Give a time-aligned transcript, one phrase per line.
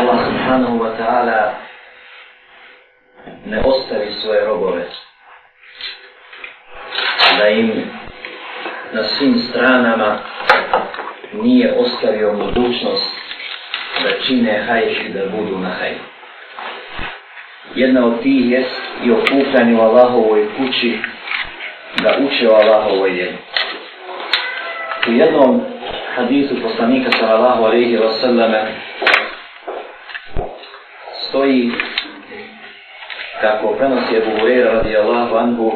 [0.00, 1.40] Allah subhanahu wa ta'ala
[3.46, 4.84] ne ostavi svoje robove
[7.38, 7.90] da im
[8.92, 10.18] na svim stranama
[11.32, 13.10] nije ostavio mogućnost
[14.02, 15.98] da čine hajš i da budu na hajš.
[17.74, 20.98] Jedna od tih jest i okupljanje u Allahovoj kući
[22.02, 23.36] da uče o Allahovoj vjeri.
[25.08, 25.60] U jednom
[26.16, 28.79] hadisu poslanika sallallahu alaihi wa sallame
[31.30, 31.72] stoji
[33.40, 35.72] kako prenosi Ebu Hureyra radijallahu anhu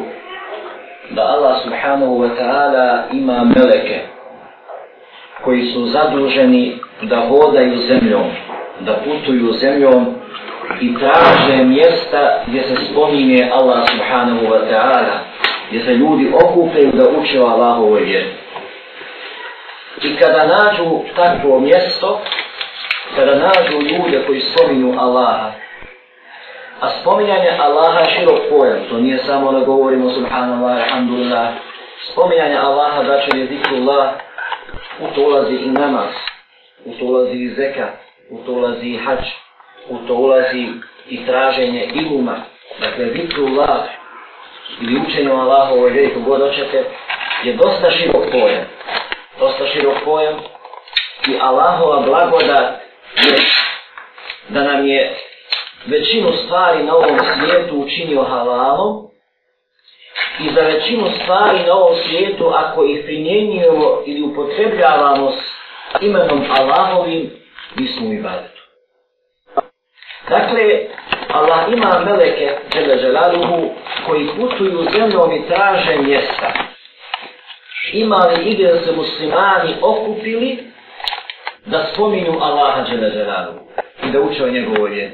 [1.09, 3.99] da Allah subhanahu wa ta'ala ima meleke
[5.43, 8.27] koji su zaduženi da hodaju zemljom,
[8.79, 10.05] da putuju zemljom
[10.81, 15.17] i traže mjesta gdje se spominje Allah subhanahu wa ta'ala,
[15.69, 18.29] gdje se ljudi okupaju da uče o Allahovoj vjeri.
[20.03, 22.21] I kada nađu takvo mjesto,
[23.15, 25.51] kada nađu ljude koji spominju Allaha,
[26.81, 31.53] a spominjanje Allaha je širok pojam, to nije samo da govorimo subhanallah, alhamdulillah,
[32.11, 34.09] spominjanje Allaha, znači da će je zikrullah,
[34.99, 36.09] u to ulazi i namaz,
[36.85, 37.87] u to ulazi i zeka,
[38.29, 39.25] u to ulazi i hač,
[39.89, 40.67] u to ulazi
[41.09, 42.35] i traženje iluma,
[42.81, 43.79] dakle zikrullah,
[44.81, 46.83] ili učenje o Allahovoj vjeri, kogod očete,
[47.43, 48.65] je dosta širok pojam.
[49.39, 50.33] Dosta širok pojam
[51.27, 52.84] i Allahova blagodat
[53.15, 53.39] je
[54.49, 55.15] da nam je
[55.85, 59.07] većinu stvari na ovom svijetu učinio halalom
[60.39, 65.55] i za većinu stvari na ovom svijetu ako ih primjenjujemo ili upotrebljavamo s
[66.01, 67.31] imenom Allahovim
[67.75, 68.61] mi smo i badetu.
[70.29, 70.79] Dakle,
[71.33, 73.69] Allah ima meleke, Đele Želaluhu
[74.05, 76.53] koji putuju zemljom i traže mjesta
[77.93, 80.63] imali li da se muslimani okupili
[81.65, 83.51] da spominju Allaha Đeleđeranu
[84.03, 85.11] i da uče o njegovoj vjeri.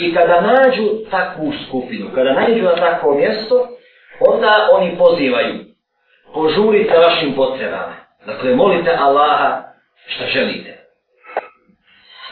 [0.00, 3.68] I kada nađu takvu skupinu, kada nađu na takvo mjesto,
[4.20, 5.54] onda oni pozivaju,
[6.34, 7.94] požurite vašim potrebama.
[8.26, 9.62] Dakle, molite Allaha
[10.06, 10.76] šta želite.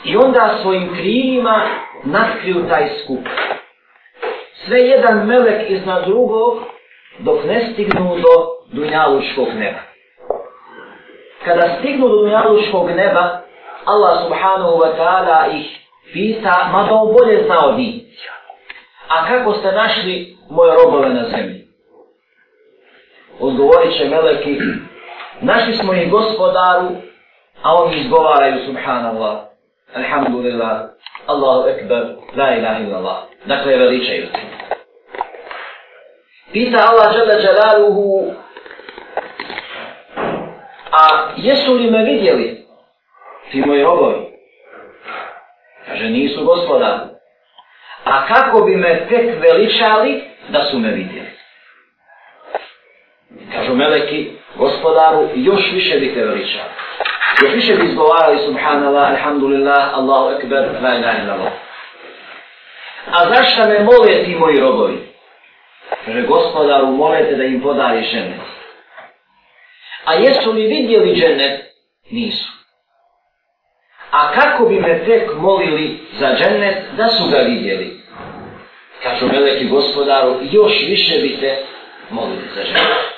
[0.05, 1.63] I onda svojim krilima
[2.05, 3.29] naskriju taj skup.
[4.67, 6.59] Sve jedan melek iznad drugog,
[7.19, 9.79] dok ne stignu do dunjalučkog neba.
[11.45, 13.44] Kada stignu do dunjalučkog neba,
[13.85, 15.69] Allah subhanahu wa ta'ala ih
[16.13, 18.03] pita, ma da on bolje zna od njih.
[19.09, 21.69] A kako ste našli moje robove na zemlji?
[23.41, 24.61] Odgovorit će meleki,
[25.41, 26.89] našli smo ih gospodaru,
[27.63, 29.37] a oni izgovaraju subhanallah,
[29.95, 30.81] alhamdulillah,
[31.27, 32.05] Allahu ekber,
[32.37, 33.19] la ilaha illallah.
[33.45, 34.41] Dakle, veličaju se.
[36.53, 38.33] Pita Allah žele želaluhu,
[40.93, 42.64] a jesu li me vidjeli
[43.55, 44.27] ti moji robovi?
[45.87, 47.09] Kaže, nisu gospoda.
[48.05, 51.29] A kako bi me tek veličali da su me vidjeli?
[53.53, 56.71] Kažu meleki, gospodaru, još više bi te veličali.
[57.43, 61.53] Još više bi izgovarali subhanallah, alhamdulillah, Allahu ekber, la ilaha illallah.
[63.11, 64.99] A zašto me mole ti moji robovi?
[66.05, 68.39] Kaže, gospodaru, molete da im podari žene.
[70.05, 71.61] A jesu li vidjeli džennet?
[72.11, 72.54] Nisu.
[74.15, 78.01] A kako bi me tek molili za džennet da su ga vidjeli?
[79.03, 81.57] Kažu veliki gospodaru, još više bi te
[82.11, 83.15] molili za džennet.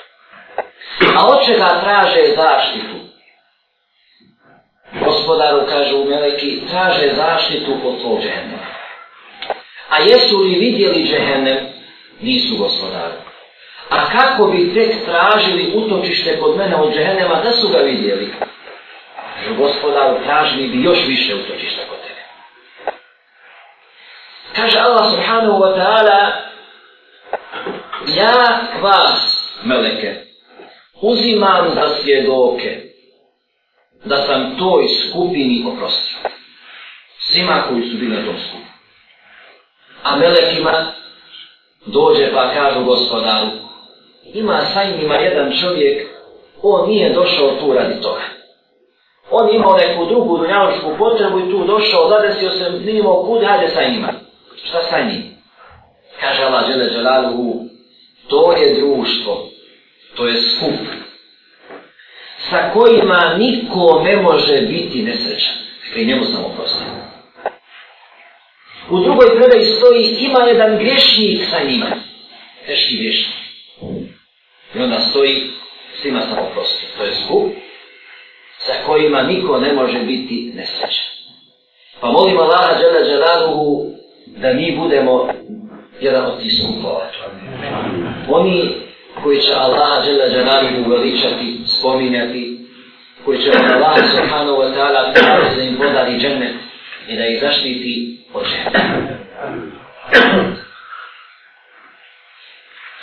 [1.15, 2.97] A od čega traže zaštitu?
[5.05, 8.59] Gospodaru, kažu meleki, traže zaštitu od tvoj džennet.
[9.89, 11.63] A jesu li vidjeli džennet?
[12.21, 13.13] Nisu gospodaru.
[13.89, 18.33] A kako bi tek tražili utočište kod mene od džehennema da su ga vidjeli?
[19.47, 22.21] Kažu gospodaru, tražili bi još više utočišta kod tebe.
[24.55, 26.31] Kaže Allah subhanahu wa ta'ala,
[28.15, 30.15] ja vas, meleke,
[31.01, 32.81] uzimam za svjedoke
[34.05, 36.17] da sam toj skupini oprostio.
[37.19, 38.71] Svima koji su bili na tom skupu.
[40.03, 40.93] A melekima
[41.85, 43.51] dođe pa kažu gospodaru,
[44.33, 46.07] ima sa njima jedan čovjek,
[46.61, 48.36] on nije došao tu radi toga.
[49.31, 53.67] On imao neku drugu dunjaločku potrebu i tu došao, zadesio se, nije imao kud, hajde
[53.67, 54.13] sa njima.
[54.63, 55.23] Šta sa njim?
[56.19, 57.65] Kaže Allah Đele Đelaluhu,
[58.27, 59.49] to je društvo,
[60.15, 60.79] to je skup,
[62.49, 65.55] sa kojima niko ne može biti nesrećan.
[65.87, 66.87] Dakle, njemu sam oprostio.
[68.89, 71.85] U drugoj predaji stoji, ima jedan grešnik sa njima.
[72.65, 73.35] Teški grešnik.
[74.75, 75.51] I onda stoji,
[76.01, 76.89] svima sam oprostio.
[76.97, 77.51] To je skup
[78.67, 81.05] sa kojima niko ne može biti nesrećan.
[81.99, 83.85] Pa molim Allaha Đele Đelaluhu
[84.27, 85.29] da mi budemo
[86.01, 87.09] jedan od tih skupova.
[88.29, 88.75] Oni
[89.23, 92.59] koji će Allaha Đele Đelaluhu veličati, spominjati,
[93.25, 95.13] koji će Allah Subhanahu wa ta'ala
[95.55, 96.55] da im podari džennet
[97.07, 99.17] i da ih zaštiti od džennet.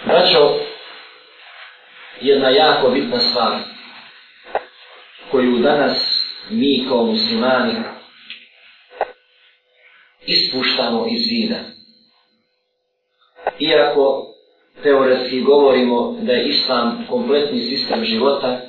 [0.04, 0.50] Braćo,
[2.20, 3.73] jedna jako bitna stvar
[5.34, 5.96] koju danas
[6.50, 7.74] mi kao muslimani
[10.26, 11.56] ispuštamo iz vida.
[13.58, 14.26] Iako
[14.82, 18.60] teoretski govorimo da je islam kompletni sistem života,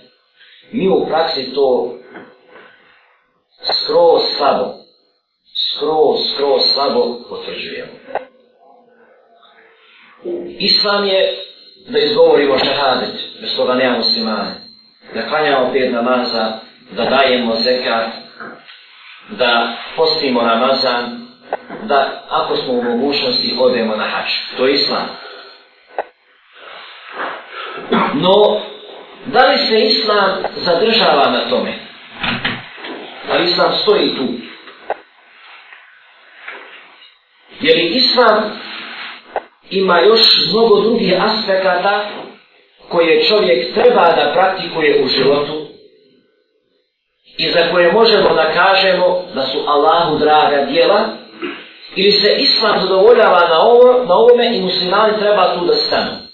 [0.72, 1.98] mi u praksi to
[3.64, 4.74] skroz slabo,
[5.70, 7.94] skroz, skroz slabo potvrđujemo.
[10.60, 11.38] Islam je
[11.88, 14.65] da izgovorimo šehadet, bez toga nema muslimane,
[15.16, 16.60] da klanjamo pet namaza,
[16.92, 18.08] da dajemo zekat,
[19.30, 21.28] da postimo namazan,
[21.84, 24.32] da ako smo u mogućnosti odemo na hač.
[24.58, 25.08] To je islam.
[28.14, 28.62] No,
[29.26, 31.74] da li se islam zadržava na tome?
[33.28, 34.28] Da li islam stoji tu?
[37.60, 38.60] Jer islam
[39.70, 40.22] ima još
[40.52, 42.06] mnogo drugih aspekata
[42.90, 45.66] koje čovjek treba da praktikuje u životu
[47.38, 51.08] i za koje možemo da kažemo da su Allahu draga djela
[51.96, 56.26] ili se islam zadovoljava na, ovo, na ovome i muslimani treba tu da stanu.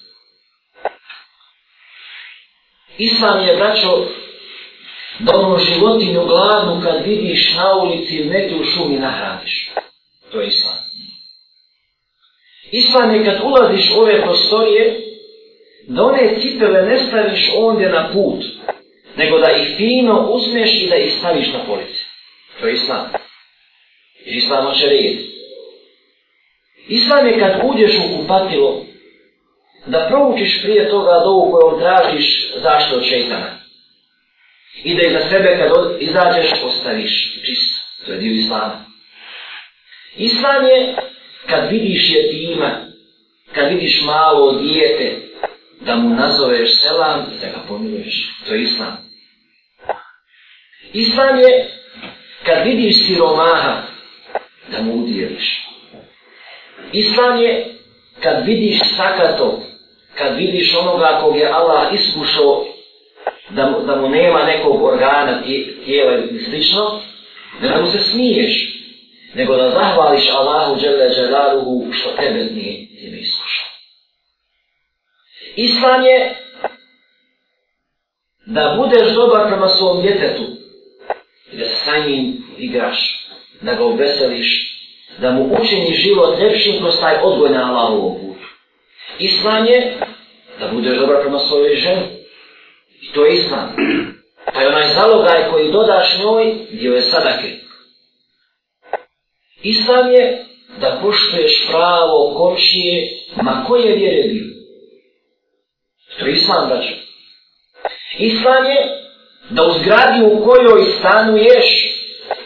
[2.98, 4.06] Islam je, braćo,
[5.19, 9.71] da ono životinju gladnu kad vidiš na ulici ili neki u šumi nahraniš.
[10.31, 10.75] To je islam.
[12.71, 15.11] Islam je kad ulaziš u ove prostorije,
[15.93, 18.43] da one cipele ne staviš ondje na put,
[19.17, 21.99] nego da ih fino uzmeš i da ih staviš na police.
[22.59, 23.11] To je islam.
[24.25, 25.17] Islam hoće red.
[26.88, 28.85] Islam je kad uđeš u kupatilo,
[29.85, 33.57] da proučiš prije toga dovu kojom tražiš zašto od šeitana.
[34.83, 35.71] I da iza sebe kad
[36.01, 37.81] izađeš ostaviš čisto.
[38.05, 38.85] To je dio Islama.
[40.17, 40.95] Islam je
[41.45, 42.85] kad vidiš jetima,
[43.53, 45.31] kad vidiš malo dijete,
[45.86, 48.30] da mu nazoveš selam i da ga pomiluješ.
[48.48, 48.98] To je Islam.
[50.94, 51.69] Islam je
[52.44, 53.81] kad vidiš siromaha,
[54.72, 55.68] da mu udjeliš.
[56.94, 57.75] Islam je
[58.19, 59.63] kad vidiš sakato,
[60.18, 62.66] kad vidiš onoga kog je Allah iskušao
[63.50, 65.42] da, da mu nema nekog organa,
[65.86, 67.00] tijela i slično,
[67.62, 68.81] ne da mu se smiješ,
[69.34, 72.88] nego da zahvališ Allahu Đele Đelaluhu što tebe nije.
[75.56, 76.36] Islam je
[78.45, 80.44] da budeš dobar prema svom djetetu
[81.51, 83.27] i da sa njim igraš,
[83.62, 84.77] da ga obeseliš,
[85.18, 88.45] da mu učini život lepšim kroz taj odgoj na Allahovom putu.
[89.19, 89.98] Islam je
[90.59, 92.06] da budeš dobar prema svojoj ženi.
[93.01, 93.75] I to je Islam.
[94.53, 97.50] Pa je onaj zalogaj koji dodaš njoj, dio je sadake.
[99.63, 100.45] Islam je
[100.80, 103.09] da poštuješ pravo komšije,
[103.42, 104.61] ma koje vjere bilo.
[106.21, 106.94] To je Islam, braćo.
[108.18, 108.77] Islam je
[109.50, 111.68] da u zgradi u kojoj stanuješ,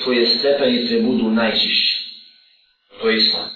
[0.04, 1.98] tvoje stepenice budu najčišće.
[3.02, 3.50] To je Islam.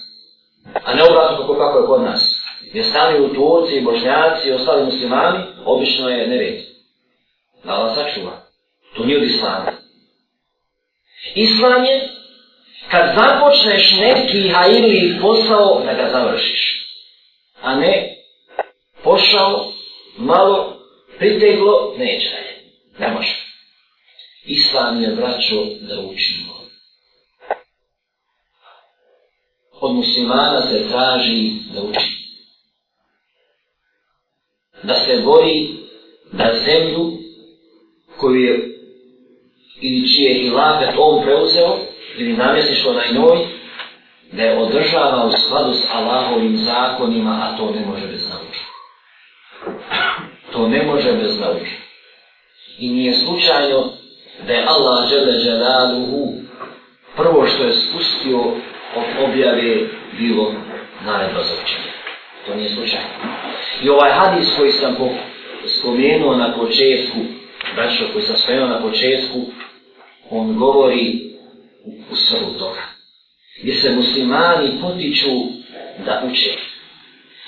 [0.84, 2.40] A ne obratno kako, kako je kod nas.
[2.70, 6.60] Gdje stanuju Turci, Bošnjaci i ostali muslimani, obično je nered.
[7.64, 8.42] Da Allah sačuva.
[8.96, 9.72] To nije od Islama.
[11.34, 12.08] Islam je
[12.90, 16.86] kad započneš neki hajili posao da ga završiš.
[17.62, 18.16] A ne
[19.04, 19.72] pošao,
[20.16, 20.76] malo,
[21.18, 22.50] priteglo, neće dalje.
[22.98, 23.50] Ne može.
[24.44, 26.60] Islam je vraćao da učimo.
[29.80, 32.20] Od muslimana se traži da uči.
[34.82, 35.68] Da se bori
[36.32, 37.12] da zemlju
[38.16, 38.70] koju je
[39.80, 41.78] ili čije hilafet on preuzeo,
[42.16, 43.46] ili namjesništvo na njoj,
[44.32, 48.39] da je održava u skladu s Allahovim zakonima, a to ne može bez nama.
[50.60, 51.70] To ne može bez nauke.
[52.78, 53.92] I nije slučajno
[54.46, 56.32] da je Allah žele želaluhu
[57.16, 58.38] prvo što je spustio
[58.96, 59.76] od objave
[60.18, 60.54] bilo
[61.04, 61.92] naredba za učenje.
[62.46, 63.08] To nije slučajno.
[63.82, 64.96] I ovaj hadis koji sam
[65.66, 67.18] spomenuo na početku,
[67.74, 69.38] braćo koji sam spomenuo na početku,
[70.30, 71.20] on govori
[72.10, 72.82] u srvu toga.
[73.62, 75.30] Gdje se muslimani potiču
[76.06, 76.50] da uče.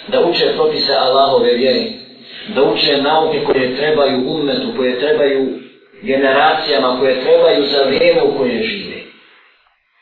[0.08, 2.01] Da uče propise Allahove vjere.
[2.48, 5.58] Da uče nauke koje trebaju umetu, koje trebaju
[6.02, 8.96] generacijama, koje trebaju za vrijeme u koje žive.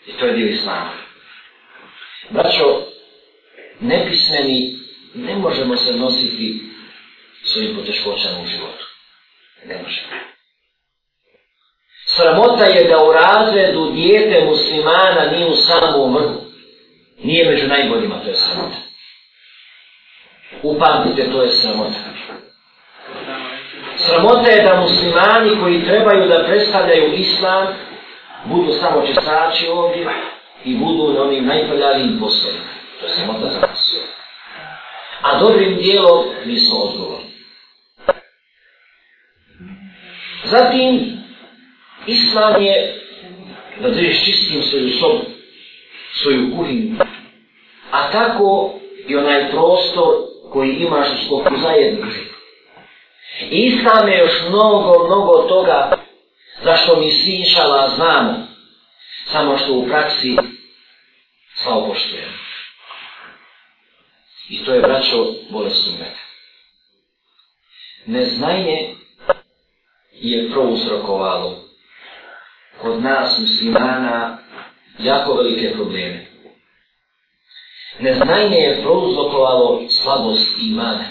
[0.07, 0.91] I to je dio islama.
[2.31, 2.83] Braćo,
[3.81, 4.77] nepismeni
[5.15, 6.63] ne možemo se nositi
[7.45, 8.85] svojim poteškoćama u životu.
[9.67, 10.09] Ne možemo.
[12.07, 16.41] Sramota je da u razredu dijete muslimana nije u samom vrhu.
[17.23, 18.90] Nije među najboljima, to je sramota.
[20.63, 21.99] Upamtite, to je sramota.
[23.97, 27.67] Sramota je da muslimani koji trebaju da predstavljaju islam
[28.45, 30.07] budu samo česači ovdje
[30.65, 32.65] i budu na onim najprljavijim poslovima.
[33.01, 33.97] To je sramota za nas.
[35.23, 37.31] A dobrim dijelom mi smo odgovorni.
[40.45, 41.19] Zatim,
[42.07, 42.95] islam je
[43.81, 45.21] da držiš čistim svoju sobu,
[46.23, 46.97] svoju kuhinu,
[47.91, 48.75] a tako
[49.09, 52.19] i onaj prostor koji imaš u sklopu zajednice.
[53.51, 55.99] Islam je još mnogo, mnogo toga
[56.63, 58.35] zašto mi svi inšala znamo,
[59.27, 60.37] samo što u praksi
[61.55, 62.33] slavo poštujemo.
[64.49, 66.21] I to je, braćo, bolest umeta.
[68.07, 68.95] Neznanje
[70.13, 71.65] je prouzrokovalo
[72.81, 74.39] kod nas muslimana
[74.99, 76.30] jako velike probleme.
[78.01, 81.05] Neznanje je prouzrokovalo slabost imana.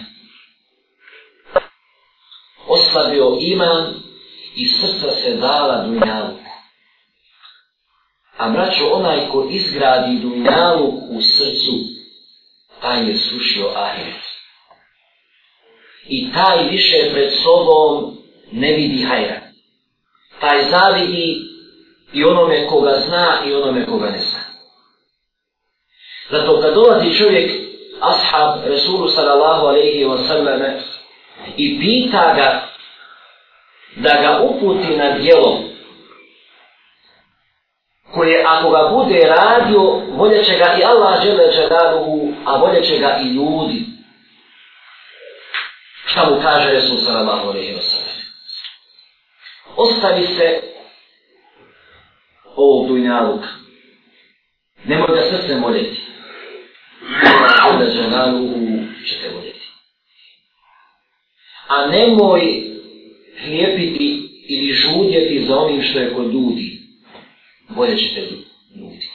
[2.67, 3.93] Oslabio iman
[4.55, 6.37] i srca se dala dunjalu.
[8.37, 11.73] A braćo, onaj ko izgradi dunjaluk u srcu,
[12.81, 14.21] taj je sušio ahiret.
[16.07, 18.17] I taj više pred sobom
[18.51, 19.41] ne vidi hajra.
[20.39, 21.37] Taj zavidi
[22.13, 24.38] i onome koga zna i onome koga ne zna.
[26.31, 27.51] Zato kad dolazi čovjek,
[28.01, 30.61] ashab Resulu sallallahu alaihi wa sallam,
[31.57, 32.69] i pita ga
[33.95, 35.63] da ga uputi na dijelo
[38.13, 39.81] koje ako ga bude radio,
[40.11, 43.85] volje će ga i Allah žele džadaluhu, a volje će ga i ljudi.
[46.05, 48.15] Šta mu kaže Resul sallallahu alaihi wa sallam?
[49.75, 50.61] Ostavi se
[52.55, 53.47] ovog dunjaluka.
[54.83, 56.01] Nemoj ga srce moljeti.
[57.79, 58.57] Da džanaluhu
[59.07, 59.67] ćete voljeti.
[61.67, 62.41] A nemoj
[63.43, 66.81] hlijepiti ili žudjeti za onim što je kod ljudi.
[67.69, 69.09] Bolje ćete ljudi.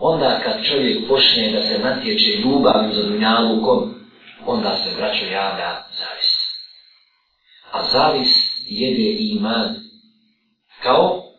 [0.00, 3.94] Onda kad čovjek počne da se natječe ljubavim za dunjalukom,
[4.46, 6.42] onda se braćo javlja zavis.
[7.72, 8.28] A zavis
[8.66, 9.74] jede iman
[10.82, 11.32] kao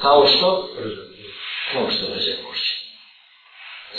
[0.00, 0.68] Kao što?
[1.72, 2.25] Kao što pošće.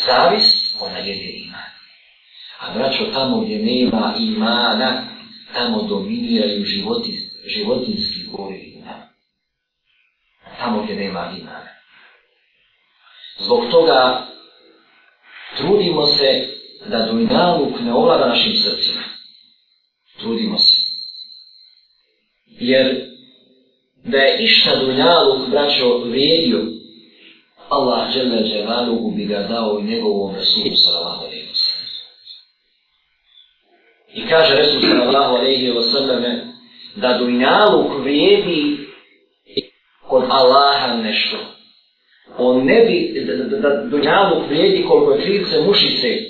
[0.07, 1.69] Zavis, ona jede iman.
[2.59, 5.07] A braćo, tamo gdje nema imana,
[5.53, 8.77] tamo dominiraju životi, životinski gori
[10.59, 11.67] Tamo gdje nema imana.
[13.39, 14.27] Zbog toga
[15.57, 16.47] trudimo se
[16.85, 19.03] da dunjaluk ne ovlada našim srcima.
[20.19, 20.81] Trudimo se.
[22.45, 23.05] Jer
[24.03, 26.76] da je išta dunjaluk, braćo, vrijedio,
[27.69, 31.87] Allah žele džemaluhu bi ga dao i njegovom Rasulu sallallahu alaihi wa sallam.
[34.13, 36.23] I kaže Rasul sallallahu alaihi wa sallam
[36.95, 38.77] da dunjaluk vrijedi
[40.07, 41.37] kod Allaha nešto.
[42.37, 46.23] On ne bi, da, da dunjaluk vrijedi koliko je krivce mušice,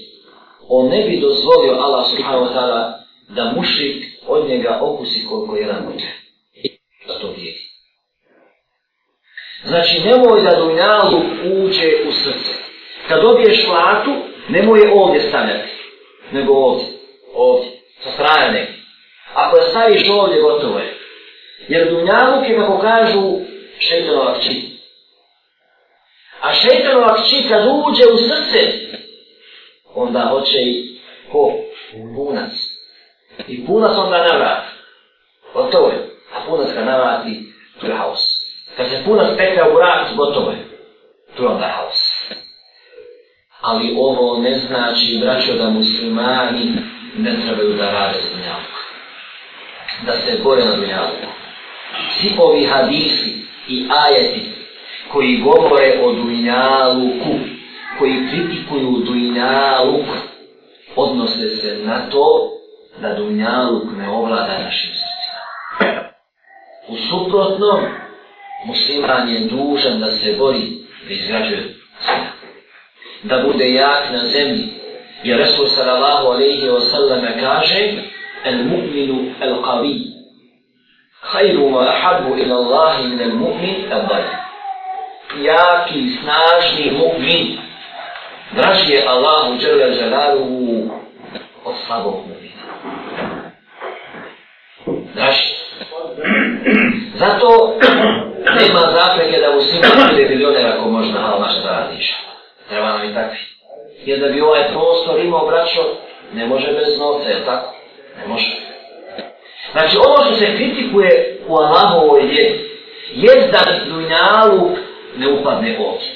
[0.69, 5.67] on ne bi dozvolio Allah subhanahu wa ta'ala da mušik od njega okusi koliko je
[5.67, 6.07] ramote.
[7.07, 7.67] Da to vrijedi.
[9.67, 12.51] Znači, nemoj da dunjalu uđe u srce.
[13.07, 14.11] Kad dobiješ platu,
[14.49, 15.69] nemoj je ovdje stavljati.
[16.31, 16.87] Nego ovdje.
[17.33, 17.71] Ovdje.
[18.03, 18.79] Sa strane neki.
[19.33, 20.97] Ako je staviš ovdje, gotovo je.
[21.67, 23.21] Jer dunjaluk je, kako kažu,
[23.79, 24.77] šeitanova kći.
[26.41, 28.71] A šeitanova kći kad uđe u srce,
[29.95, 30.99] onda hoće i
[31.31, 31.53] ko?
[32.15, 32.51] Punac.
[33.47, 34.67] I punac onda navrati.
[35.53, 36.09] Gotovo je.
[36.33, 38.26] A punac ga navrati, to je haos.
[38.77, 40.67] Kad se puno spekta u brak, gotovo je.
[41.35, 42.17] Tu je onda haos.
[43.61, 46.71] Ali ovo ne znači, braćo, da muslimani
[47.17, 48.79] ne trebaju da rade za dunjavku.
[50.05, 51.27] Da se bore na dunjavku.
[52.17, 54.51] Svi ovi hadisi i ajeti
[55.11, 57.39] koji govore o dunjaluku,
[57.99, 60.05] koji kritikuju dunjaluk,
[60.95, 62.51] odnose se na to
[63.01, 66.03] da dunjaluk ne ovlada našim srcima.
[66.87, 67.79] U suprotnom,
[68.67, 71.63] musliman je dužan da se bori da izgrađuje
[72.01, 72.31] sina.
[73.23, 74.67] Da bude jak na zemlji.
[75.23, 77.93] Jer Resul sallallahu alaihi wa sallam kaže
[78.45, 79.95] el mu'minu el qavi
[81.31, 84.29] khayru ma ahabu ila Allahi min el mu'min el dajr.
[85.43, 87.57] jaki, snažni mu'min.
[88.55, 90.91] Draži je Allahu džele želalu
[91.65, 92.63] od slabog mu'mina.
[95.15, 95.53] Draži.
[97.19, 97.79] Zato
[98.45, 99.61] nema zapreke da u
[100.09, 102.15] bude milioner ako možda malo našta radiš.
[102.69, 103.37] Treba nam i takvi.
[104.05, 105.81] Jer da bi ovaj prostor imao braćo,
[106.33, 107.75] ne može bez novca, je tako?
[108.21, 108.55] Ne može.
[109.71, 112.69] Znači ono što se kritikuje u Allahovoj vjeri,
[113.13, 114.69] je da dunjalu
[115.17, 116.07] ne upadne ovdje.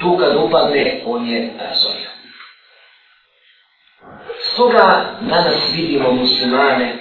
[0.00, 2.10] Tu kad upadne, on je razorio.
[4.38, 6.94] Stoga danas vidimo muslimane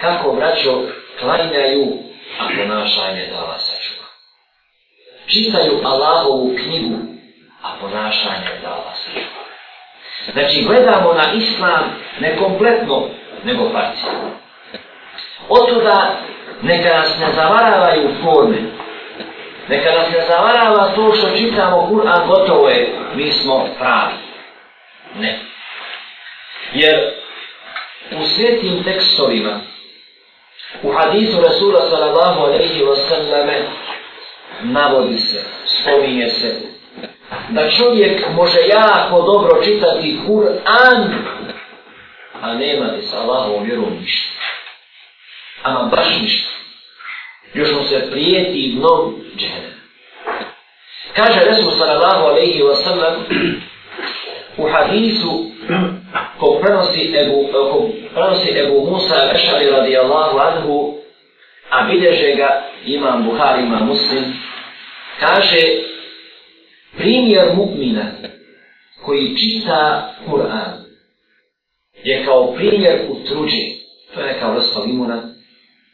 [0.00, 0.82] kako braćo
[1.20, 1.98] klanjaju,
[2.38, 4.06] a ponašanje da vas sačuva.
[5.26, 6.98] Čitaju Allahovu knjigu,
[7.62, 9.42] a ponašanje da vas sačuva.
[10.32, 11.84] Znači, gledamo na islam
[12.20, 13.08] ne kompletno,
[13.44, 14.30] nego parcijalno.
[15.48, 16.16] Otuda
[16.62, 18.58] neka nas ne zavaravaju forme.
[19.68, 24.14] Neka nas ne zavarava to što čitamo Kur'an, gotovo je, mi smo pravi.
[25.18, 25.38] Ne.
[26.74, 27.10] Jer
[28.16, 29.60] u svetim tekstovima,
[30.82, 33.62] u hadisu Rasula sallallahu alaihi wa sallame,
[34.62, 36.60] navodi se, spominje se,
[37.48, 41.12] da čovjek može jako dobro čitati Kur'an,
[42.40, 44.32] a nema ti sa Allahom vjerom ništa.
[45.62, 46.48] Ama baš ništa.
[47.54, 49.72] Još mu se prijeti dnom džene.
[51.16, 53.26] Kaže Resul sallallahu alaihi wa sallam
[54.56, 55.44] u hadisu
[56.38, 60.94] ko prenosi Ebu, ko prenosi Ebu Musa Ešari radijallahu anhu
[61.70, 64.24] a bilježe ga imam Buhari, imam Muslim
[65.20, 65.62] kaže
[66.96, 68.04] primjer mu'mina
[69.04, 70.82] koji čita Kur'an
[72.04, 73.78] je kao primjer u truđi.
[74.14, 75.22] To je neka vrsta limuna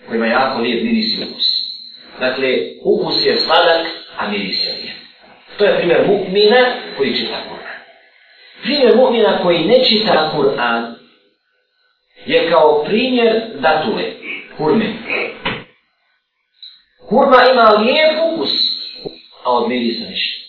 [0.07, 1.47] koji ima jako lijep miris i ukus.
[2.21, 2.49] Dakle,
[2.85, 3.87] ukus je sladak,
[4.19, 4.97] a miris je lijep.
[5.59, 6.65] To je primjer mu'mina
[6.97, 7.58] koji čita Kur'an.
[8.63, 10.95] Primjer mu'mina koji ne čita Kur'an
[12.27, 14.05] je kao primjer datule,
[14.57, 14.93] kurme.
[17.09, 18.51] Kurma ima lijep ukus,
[19.45, 20.45] a od mirisa ništa.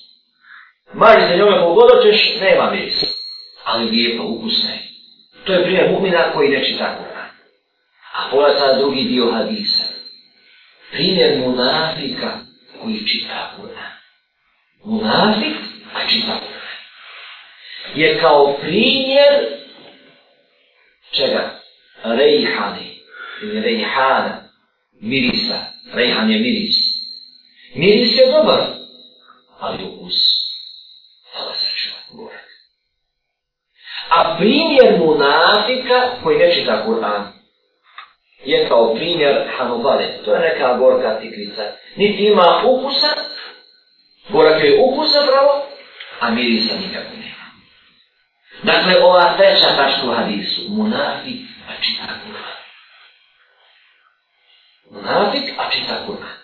[0.93, 3.07] Mari se njome pogodoćeš, nema mirisa.
[3.63, 4.79] Ali lijepa, ukusna je.
[5.45, 7.29] To je primjer mu'mina koji ne čita Kur'an.
[8.13, 9.83] A pola sad drugi dio hadisa.
[10.91, 12.39] Primjer munafika
[12.81, 13.91] koji čita Kur'an.
[14.83, 15.55] Munafik,
[15.93, 16.58] a čita Kur'an.
[17.95, 19.59] Je kao primjer
[21.11, 21.59] čega?
[22.03, 22.99] Rejhani
[23.41, 24.43] ili rejhana.
[25.01, 25.59] Mirisa.
[25.93, 26.75] Rejhan je miris.
[27.75, 28.59] Miris je dobar,
[29.59, 30.15] ali ukus.
[31.33, 32.49] Hvala se čuva, gorak.
[34.09, 37.39] A primjer munafika koji ne čita Kur'an
[38.45, 40.07] je kao primjer Hanubale.
[40.25, 41.63] To je neka gorka tikvica.
[41.95, 43.07] Niti ima ukusa,
[44.29, 45.65] gorak je ukusa pravo,
[46.19, 47.38] a mirisa nikako nema.
[48.63, 52.59] Dakle, ova treća tačka u hadisu, munafik, a čita Kur'an.
[54.91, 56.37] Munafik, a čita Kur'an.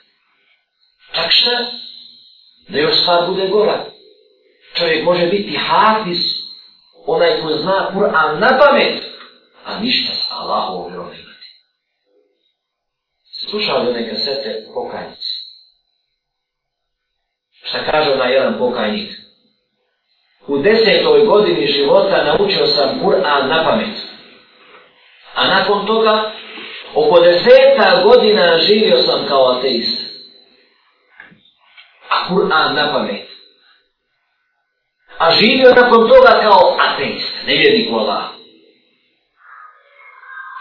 [1.14, 1.66] Čak šta?
[2.68, 3.86] Da još stvar bude gora.
[4.74, 6.20] Čovjek može biti hafiz,
[7.06, 9.04] onaj ko zna Kur'an na pamet,
[9.66, 11.48] a ništa s Allahovom vjerom imati.
[13.50, 15.36] Slušao li one kasete pokajnici?
[17.64, 19.25] Šta kaže onaj jedan pokajnik?
[20.48, 23.98] U desetoj godini života naučio sam Kur'an na pamet.
[25.36, 26.32] A nakon toga,
[26.96, 30.02] oko deseta godina živio sam kao ateist.
[32.10, 33.36] A Kur'an na pamet
[35.18, 38.24] a živio nakon toga kao ateist, nevjernik u Allah.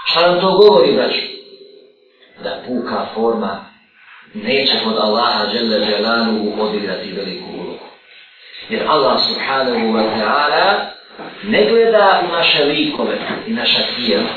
[0.06, 1.20] Šta nam to govori, braću?
[2.42, 3.64] Da puka forma
[4.34, 7.63] neće kod Allaha dželle dželanu odigrati veliku ulogu.
[8.68, 10.94] Jer Allah subhanahu wa ta'ala
[11.42, 14.30] ne gleda u naše likove i naša tijela,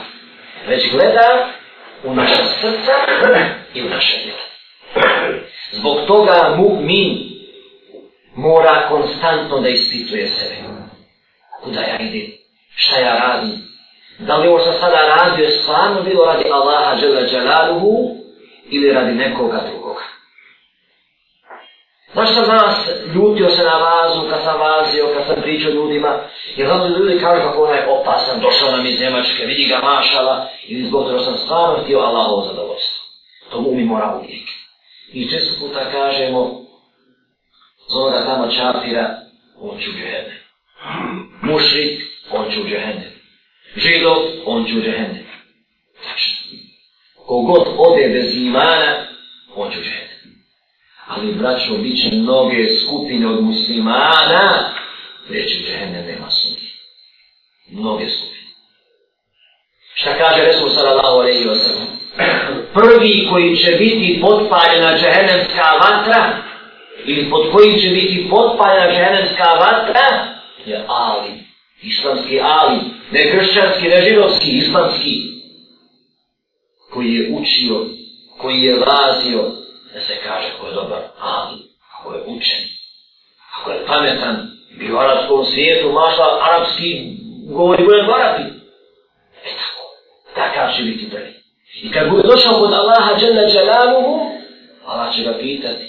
[0.67, 1.49] već gleda
[2.03, 2.91] u naša srca
[3.73, 4.47] i u naše djela.
[5.71, 7.37] Zbog toga mu'min
[8.35, 10.55] mora konstantno da ispituje sebe.
[11.63, 12.31] Kuda ja idem?
[12.75, 13.67] Šta ja radim?
[14.19, 18.15] Da li ovo što sada radio je stvarno bilo radi Allaha džela dželaluhu
[18.69, 20.03] ili radi nekoga drugoga?
[22.17, 26.19] Možda sam nas ljutio se na vazu kad sam vazio, kad sam pričao ljudima,
[26.55, 30.87] jer znam ljudi kažu kako onaj opasan, došao nam iz Njemačke, vidi ga mašala, ili
[30.87, 33.03] zbog toga sam stvarno htio Allahovo zadovoljstvo.
[33.51, 34.47] To mu mi mora uvijek.
[35.13, 36.61] I često puta kažemo,
[37.89, 39.15] zove ga tamo čafira,
[39.61, 40.35] on će u džehenne.
[41.41, 42.01] Mušrik,
[42.31, 43.11] on će u džehenne.
[43.75, 45.25] Židov, on će u džehenne.
[46.03, 46.57] Tačno.
[47.27, 49.05] Kogod ode bez imana,
[49.55, 50.06] on će u džehenne.
[51.07, 54.73] Ali, braćo, bit će mnoge skupine od muslimana,
[55.29, 56.69] reći džehennem nema sumnje.
[57.71, 58.47] Mnoge skupine.
[59.93, 61.87] Šta kaže Resul sallallahu alaihi wa sallam?
[62.73, 66.37] Prvi koji će biti potpaljena džehennemska vatra,
[67.05, 71.31] ili pod kojim će biti potpaljena džehennemska vatra, je Ali.
[71.81, 72.79] Islamski Ali.
[73.11, 75.21] Ne kršćanski, ne židovski, islamski.
[76.93, 77.85] Koji je učio,
[78.37, 79.51] koji je lazio,
[79.97, 81.57] da se kaže ko je dobar Ali,
[81.93, 82.63] ako je učen,
[83.55, 84.35] ako je pametan,
[84.79, 87.17] bio u arabskom svijetu, mašla arapski,
[87.49, 88.43] govori bude dvarapi.
[89.47, 89.83] E tako,
[90.35, 91.33] takav će biti prvi.
[91.81, 94.31] I kad bude došao kod Allaha dželle dželaluhu,
[94.85, 95.85] Allah će ga pitati,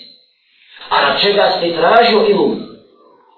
[0.88, 2.68] a na čega ste tražio ilum?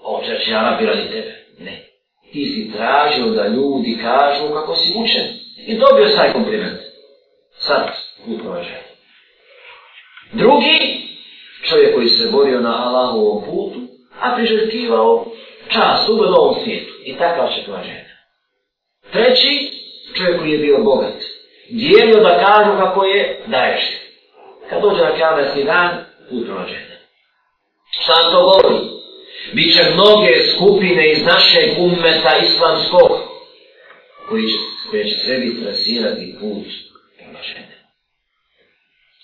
[0.03, 1.47] Ovo će Arabi radi tebe.
[1.59, 1.87] Ne.
[2.33, 5.27] Ti si tražio da ljudi kažu kako si učen.
[5.67, 6.81] I dobio saj kompliment.
[7.59, 7.87] Sad,
[8.25, 8.41] put.
[10.33, 11.09] Drugi,
[11.69, 13.81] čovjek koji se borio na Allahovom putu,
[14.21, 15.27] a priželjkivao
[15.69, 16.93] čast u ovom svijetu.
[17.05, 18.05] I takav će provađaj.
[19.13, 19.73] Treći,
[20.17, 21.23] čovjek koji je bio bogat.
[21.71, 23.83] Dijelio da kažu kako je, daješ.
[24.71, 26.97] Kad dođe na kamerski dan, put žena.
[27.91, 28.85] Šta to govori?
[29.53, 33.11] Biće mnoge skupine iz našeg ummeta islamskog
[34.29, 34.57] koji će,
[34.91, 36.67] koje će sebi trasirati put
[37.19, 37.85] prema žene.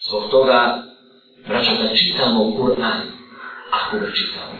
[0.08, 0.82] Zbog toga,
[1.48, 3.00] braćo, da čitamo Kur'an,
[3.70, 4.52] ako ga čitamo,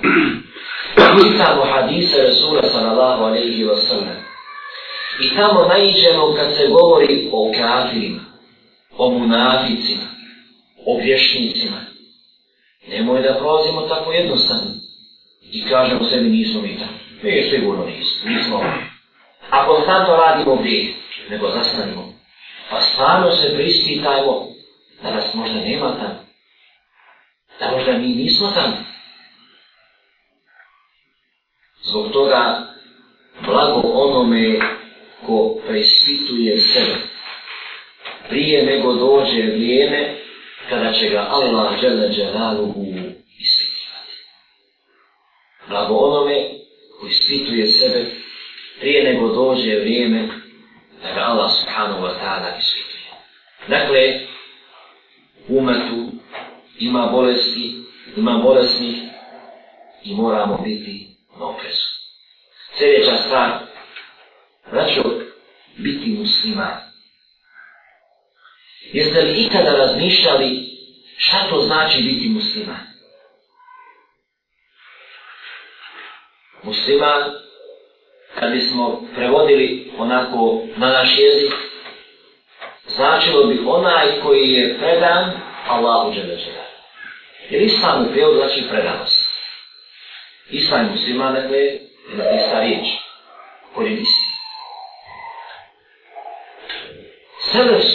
[1.23, 4.17] čitamo hadise Rasula sallallahu alaihi wa sallam,
[5.21, 8.21] i tamo naiđemo kad se govori o kafirima,
[8.99, 10.07] o munaficima,
[10.87, 11.81] o vješnicima,
[12.89, 14.71] nemoj da prolazimo tako jednostavno
[15.53, 16.99] i kažemo sebi nismo mi tamo.
[17.23, 18.65] Mi sigurno nismo, nismo.
[19.51, 20.95] A konstantno radimo gdje,
[21.31, 22.13] nego zastanimo.
[22.71, 24.47] Pa stvarno se prispitajmo
[25.03, 26.26] da nas možda nema tamo.
[27.61, 28.77] Da možda mi nismo tamo.
[31.83, 32.67] Zbog toga
[33.47, 34.59] blago onome
[35.27, 36.97] ko preispituje sebe
[38.29, 40.15] prije nego dođe vrijeme
[40.69, 42.87] kada će ga Allah žele dželaluhu
[45.69, 46.49] blago onome
[47.01, 48.05] ko ispituje sebe
[48.81, 50.29] prije nego dođe vrijeme
[51.03, 53.11] da ga Allah subhanahu wa ta'ala ispituje.
[53.69, 54.21] Dakle,
[55.49, 56.06] umetu
[56.79, 57.85] ima bolesti,
[58.17, 58.97] ima bolesnih
[60.05, 61.87] i moramo biti na oprezu.
[62.79, 63.51] Sljedeća stvar,
[64.71, 65.03] braćo,
[65.77, 66.75] biti musliman.
[68.93, 70.69] Jeste li ikada razmišljali
[71.19, 72.97] šta to znači biti musliman?
[76.67, 77.23] musliman,
[78.39, 81.53] kad bismo prevodili onako na naš jezik,
[82.87, 85.31] značilo bi onaj koji je predan
[85.69, 86.66] Allahu Đeleđera.
[87.51, 89.31] Jer islam u prijevod znači predanost.
[90.51, 91.81] Islam musliman, dakle, je
[92.37, 92.87] ista riječ.
[93.75, 94.27] Koji je isti.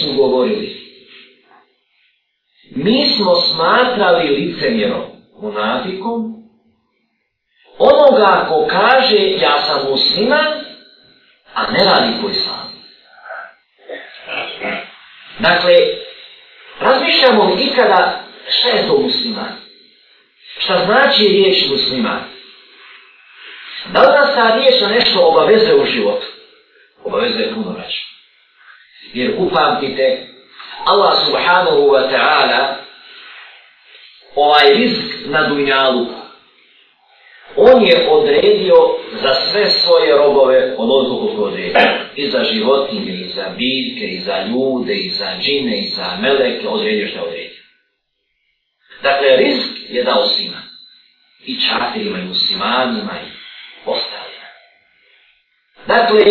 [0.02, 0.82] Su govorili,
[2.76, 5.04] mi smo smatrali licemjerom,
[5.42, 6.44] munafikom,
[7.78, 10.48] onoga ko kaže ja sam musliman,
[11.54, 12.72] a ne radi po islamu.
[15.40, 15.74] Dakle,
[16.80, 18.21] razmišljamo li ikada
[18.52, 19.56] šta je to musliman?
[20.60, 22.24] Šta znači riječ musliman?
[23.94, 26.26] Da li nas ta riječ na nešto obaveze u životu?
[27.04, 28.04] Obaveze puno reći.
[29.14, 30.28] Jer upamtite,
[30.86, 32.76] Allah subhanahu wa ta'ala
[34.36, 36.06] ovaj risk na dunjalu
[37.56, 38.76] On je odredio
[39.22, 41.82] za sve svoje robove onoliko koliko odredio.
[42.16, 46.68] I za životinje, i za biljke, i za ljude, i za džine, i za meleke,
[46.68, 47.61] odredio što je odredio.
[49.04, 50.62] Dakle, rizk je dao svima.
[51.46, 53.30] I čafirima, i muslimanima, i
[53.86, 54.48] ostalima.
[55.88, 56.26] Dakle,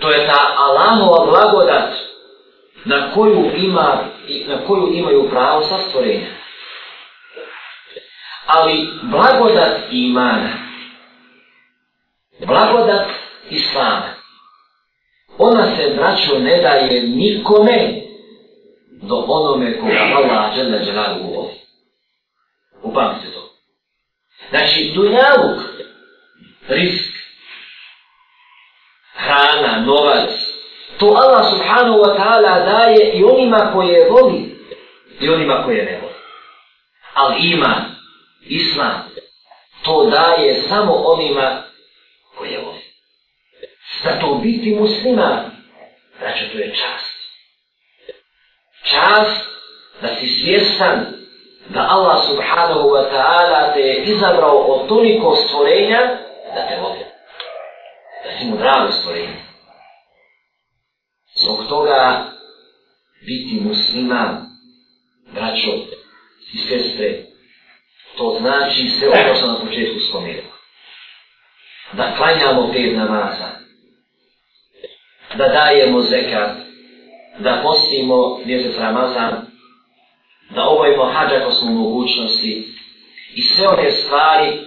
[0.00, 1.94] to je ta Allahova blagodat
[2.84, 4.04] na koju, ima,
[4.46, 6.42] na koju imaju pravo sa stvorenja
[8.46, 10.50] ali blagodat imana,
[12.46, 13.08] blagodat
[13.50, 14.14] islama,
[15.38, 18.02] ona se, braćo, ne daje nikome
[19.02, 21.48] do onome koga Allah žele želalu u
[22.82, 22.92] ovi.
[22.92, 23.48] Upamite to.
[24.50, 25.60] Znači, dunjaluk,
[26.68, 27.12] risk,
[29.14, 30.30] hrana, novac,
[30.98, 34.56] to Allah subhanahu wa ta'ala daje i onima koje voli
[35.20, 36.14] i onima koje ne voli.
[37.14, 37.84] Ali iman,
[38.40, 39.12] Islam
[39.84, 41.62] to daje samo onima
[42.38, 42.82] koje voli.
[44.04, 45.50] Zato biti muslima,
[46.18, 47.12] znači to je čast.
[48.84, 49.46] Čast
[50.02, 51.21] da si svjestan
[51.68, 56.00] da Allah subhanahu wa ta'ala te je izabrao od toliko stvorenja
[56.54, 57.04] da te vodi.
[58.24, 59.42] Da si mu drago stvorenje.
[61.34, 62.24] Zbog toga
[63.26, 64.46] biti musliman,
[65.34, 65.70] braćo
[66.52, 67.22] i sestre,
[68.16, 70.52] to znači sve ono što na početku spomenuo.
[71.92, 73.48] Da klanjamo pet namaza,
[75.34, 76.50] da dajemo zekat,
[77.38, 79.51] da postimo mjesec Ramazan,
[80.54, 82.68] da obavimo hađa ako smo mogućnosti
[83.34, 84.58] i sve one stvari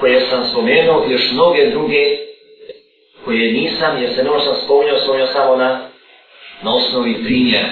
[0.00, 2.16] koje sam spomenuo i još mnoge druge
[3.24, 5.80] koje nisam, jer se ne ono sam spomenuo, spomenuo samo na,
[6.62, 7.68] na osnovi primjera.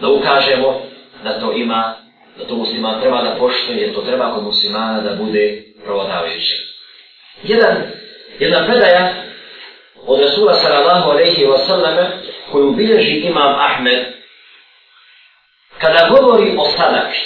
[0.00, 0.80] Da ukažemo
[1.24, 1.94] da to ima,
[2.38, 6.66] da to musliman treba da poštuje, jer to treba kod muslimana da bude provodavajući.
[7.42, 7.76] Jedan,
[8.38, 9.14] jedna predaja
[10.06, 11.96] od Rasula sallallahu alaihi wa sallam
[12.52, 14.16] koju bilježi imam Ahmed
[15.80, 17.20] kada govori o sadaki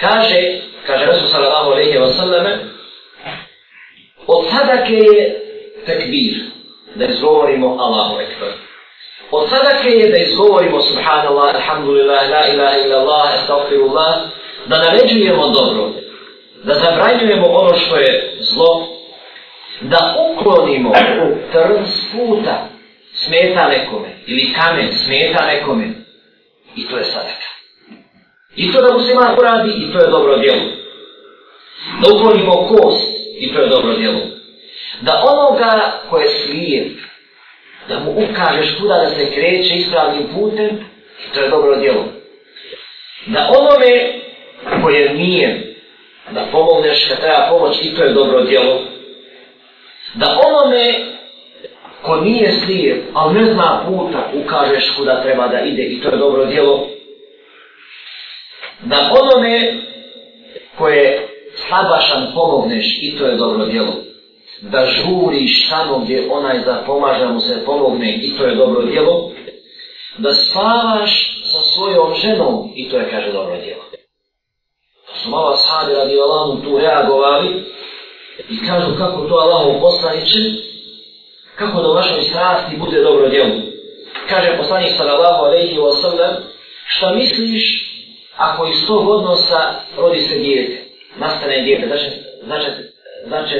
[0.00, 2.58] kaže kaže Rasul sallallahu alaihi wa sallame
[4.26, 5.40] od sadake je
[5.86, 6.34] tekbir
[6.94, 8.52] da izgovorimo Allahu ekber.
[9.30, 14.14] Od sadake je da izgovorimo subhanallah, alhamdulillah, la ilaha illallah, astaghfirullah
[14.66, 15.90] da naređujemo dobro
[16.64, 18.86] da zabranjujemo ono što je zlo
[19.80, 20.92] da uklonimo
[21.52, 22.68] trn s puta
[23.12, 26.05] smeta nekome ili kamen smeta nekome
[26.76, 27.46] i to je sadaka.
[28.56, 30.62] I to da musliman uradi i to je dobro djelo.
[32.02, 33.08] Da uklonimo kost
[33.40, 34.20] i to je dobro djelo.
[35.00, 36.98] Da onoga ko je slijep,
[37.88, 40.68] da mu ukažeš kuda da se kreće ispravnim putem,
[41.26, 42.04] i to je dobro djelo.
[43.26, 44.12] Da onome
[44.82, 45.76] koje nije,
[46.30, 48.96] da pomogneš kad treba pomoć i to je dobro djelo
[50.16, 51.15] da onome
[52.02, 56.16] ko nije slijep, ali ne zna puta, ukažeš kuda treba da ide i to je
[56.16, 56.86] dobro djelo.
[58.80, 59.74] Da onome
[60.78, 63.92] koje slabašan pomogneš i to je dobro djelo.
[64.60, 69.30] Da žuriš tamo gdje onaj za pomaža mu se pomogne i to je dobro djelo.
[70.18, 73.82] Da spavaš sa svojom ženom i to je, kaže, dobro djelo.
[75.06, 77.64] To su malo sahabi radi Allahom tu reagovali
[78.48, 80.38] i kažu kako to Allahom poslaniče,
[81.56, 83.50] kako da u našoj strasti bude dobro djelo.
[84.28, 86.34] Kaže poslanik sallallahu alaihi wa sallam,
[86.86, 87.86] šta misliš
[88.36, 90.82] ako iz tog odnosa rodi se dijete,
[91.16, 92.04] nastane dijete, znači,
[92.44, 92.66] znači,
[93.26, 93.54] znači,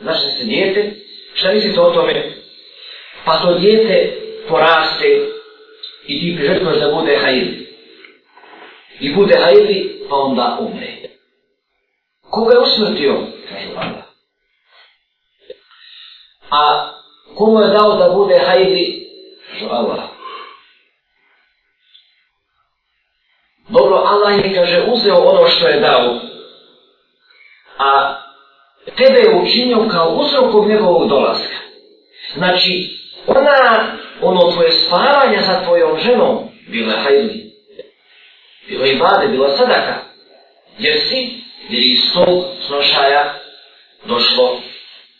[0.00, 0.92] znači se dijete,
[1.34, 2.32] šta mislite o tome?
[3.24, 4.12] Pa to dijete
[4.48, 5.26] poraste
[6.06, 7.66] i ti priželjkuješ da bude hajli.
[9.00, 10.92] I bude hajli, pa onda umre.
[12.30, 13.20] Koga je usmrtio?
[13.48, 14.04] Kaže Allah.
[16.50, 16.92] A
[17.36, 19.06] komu je dao da bude hajdi?
[19.70, 20.16] Allah.
[23.68, 26.20] Dobro, Allah je, kaže, uzeo ono što je dao.
[27.78, 28.14] A
[28.96, 31.56] tebe je učinio kao uzrokom njegovog dolaska.
[32.34, 32.90] Znači,
[33.26, 37.52] ona, ono tvoje spavanje sa tvojom ženom, bila je hajdi.
[38.68, 39.94] Bilo je bade, bila sadaka.
[40.78, 41.30] Jer si,
[41.68, 43.34] jer iz tog snošaja
[44.04, 44.60] došlo,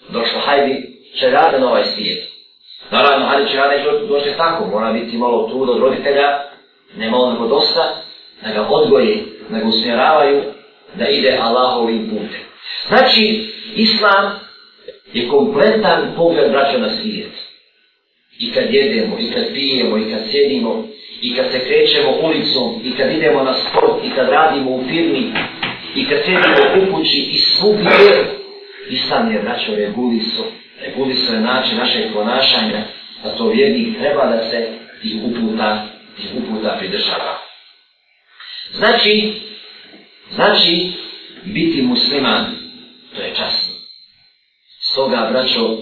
[0.08, 2.28] došlo hajdi, će rade na ovaj svijet.
[2.90, 6.40] Naravno, hajde će rade doći tako, mora biti malo trud od roditelja,
[6.96, 8.02] ne malo nego dosta,
[8.42, 9.16] da ga odgoje,
[9.48, 10.42] da ga usmjeravaju,
[10.94, 12.40] da ide Allahovim putem.
[12.88, 14.40] Znači, Islam
[15.12, 17.32] je kompletan pogled braća na svijet.
[18.38, 20.84] I kad jedemo, i kad pijemo, i kad sjedimo,
[21.22, 25.32] i kad se krećemo ulicom, i kad idemo na sport, i kad radimo u firmi,
[25.96, 28.36] i kad sjedimo u kući, i svugdje,
[28.90, 30.44] Islam je braćo reguliso
[31.32, 32.84] je način našeg ponašanja,
[33.24, 34.68] a to vjernik treba da se
[35.02, 37.38] tih uputa, tih uputa pridržava.
[38.72, 39.32] Znači,
[40.34, 40.92] znači,
[41.44, 42.44] biti musliman,
[43.14, 43.74] to je časno.
[44.80, 45.78] Stoga, braćo,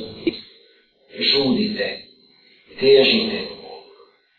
[1.19, 1.99] žudite,
[2.81, 3.43] težite,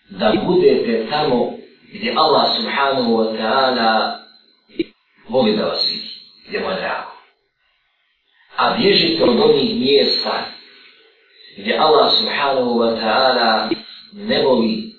[0.09, 1.57] da budete tamo
[1.93, 4.15] gdje Allah subhanahu wa ta'ala
[5.29, 6.09] voli da vas vidi,
[6.47, 7.14] gdje mu je drago
[8.55, 10.45] a bježite od onih mjesta
[11.57, 13.69] gdje Allah subhanahu wa ta'ala
[14.13, 14.93] ne voli,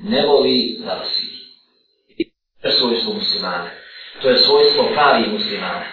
[0.00, 1.38] ne voli da vas vidi.
[2.62, 3.70] To je svojstvo muslimana.
[4.22, 5.84] To je svojstvo pravi muslimana.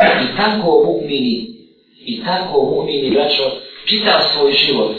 [0.00, 1.46] I tako mu'mini,
[2.06, 3.50] i tako mu'mini, braćo,
[3.86, 4.96] čita svoj život,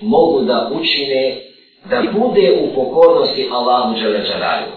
[0.00, 1.40] mogu da učine
[1.84, 4.72] da bude u pokornosti Allahu Đeleđaraju.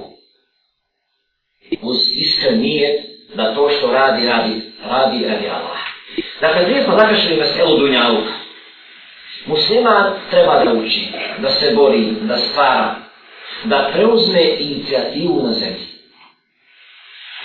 [1.81, 3.01] Uz iskren nijet,
[3.37, 5.77] da to što radi, radi, radi, radi Allah.
[6.41, 8.31] Dakle, gdje smo zakašili meselu Dunjaluka?
[9.45, 12.95] Musliman treba da uči, da se bori, da stvara,
[13.63, 15.87] da preuzme inicijativu na zemlji.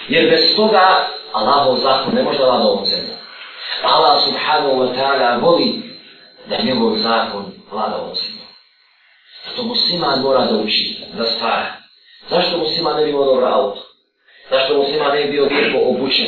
[0.09, 3.15] Jer bez toga Allahov zakon ne može da vlada ovom zemlju.
[3.83, 5.83] Allah subhanahu wa ta'ala voli
[6.47, 8.43] da njegov zakon vlada ovom zemlju.
[9.49, 11.73] Zato musliman mora da uči, da stvara.
[12.31, 13.92] Zašto musliman ne bi imao dobro auto?
[14.53, 16.27] Zašto muslima ne bi bio lijepo obučen?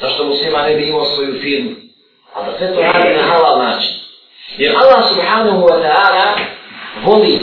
[0.00, 1.70] Zašto muslima ne bi imao svoju firmu?
[2.34, 3.92] A da sve to radi na halal način.
[4.58, 6.38] Jer Allah subhanahu wa ta'ala
[7.04, 7.38] voli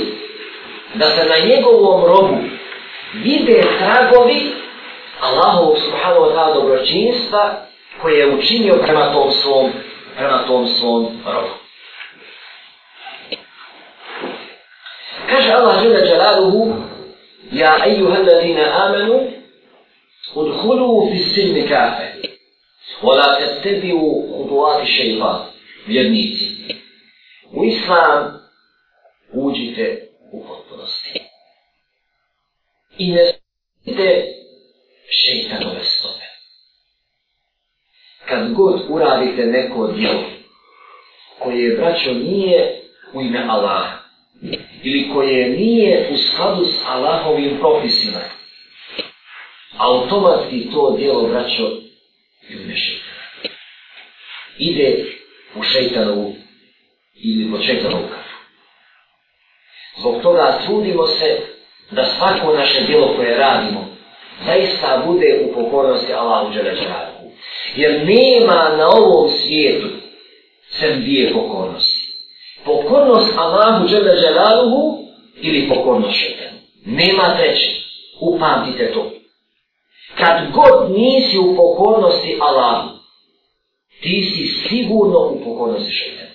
[0.93, 2.37] da se na njegovom robu
[3.13, 4.51] vide tragovi
[5.21, 7.55] Allahovog subhanahu wa ta'ala dobročinstva
[8.01, 9.71] koje je učinio prema tom svom,
[10.17, 11.53] prema tom svom robu.
[15.29, 16.75] Kaže Allah žele jalaluhu
[17.51, 19.37] Ja ejuha ladina amanu
[20.35, 22.13] udhulu fi silmi kafe.
[23.01, 25.45] Vola te tebi u huduati šeitan
[25.87, 26.75] vjernici.
[27.51, 28.39] U islam
[29.33, 31.19] uđite u potpunosti.
[32.97, 33.33] I ne
[33.87, 34.25] slijedite
[35.09, 36.25] šeitanove stope.
[38.25, 40.23] Kad god uradite neko djelo
[41.39, 42.81] koje braćo nije
[43.13, 43.97] u ime Allaha
[44.83, 48.19] ili koje nije u skladu s Allahovim propisima,
[49.77, 51.69] automatski to dijelo vraćao
[52.49, 53.01] i u.
[54.57, 55.05] Ide
[55.55, 56.35] u šeitanovu
[57.23, 58.37] ili po šeitanovu kafu.
[59.99, 61.39] Zbog toga trudimo se
[61.91, 63.87] da svako naše dijelo koje radimo
[64.45, 67.31] zaista bude u pokornosti Allahu Đerađaraku.
[67.75, 69.87] Jer nema na ovom svijetu
[70.69, 72.07] sem dvije pokornosti
[72.67, 74.97] pokornost Allahu Đerađaraku
[75.41, 76.57] ili pokornost šeitanu.
[76.85, 77.71] Nema treće.
[78.19, 79.11] Upamtite to.
[80.15, 82.89] Kad god nisi u pokornosti Allahu,
[84.01, 86.31] ti si sigurno u pokornosti šetanu.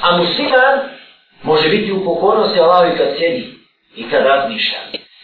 [0.00, 0.80] A musliman
[1.42, 3.54] može biti u pokornosti Allahu i kad sjedi
[3.96, 4.78] i kad razmišlja.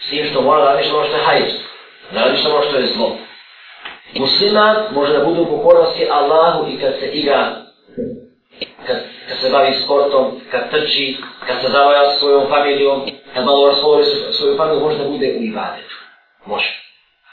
[0.06, 1.52] S tim što mora da radiš ono što je hajz.
[2.12, 3.16] Da radiš ono što je zlo.
[4.14, 7.56] Musliman može da bude u pokornosti Allahu i kad se igra
[8.86, 8.96] kad,
[9.28, 14.56] kad se bavi sportom, kad trči, kad se zavaja svojom familijom, kad malo raspovori svoju
[14.56, 15.89] familiju, može da bude u ibadet.
[16.46, 16.80] Može.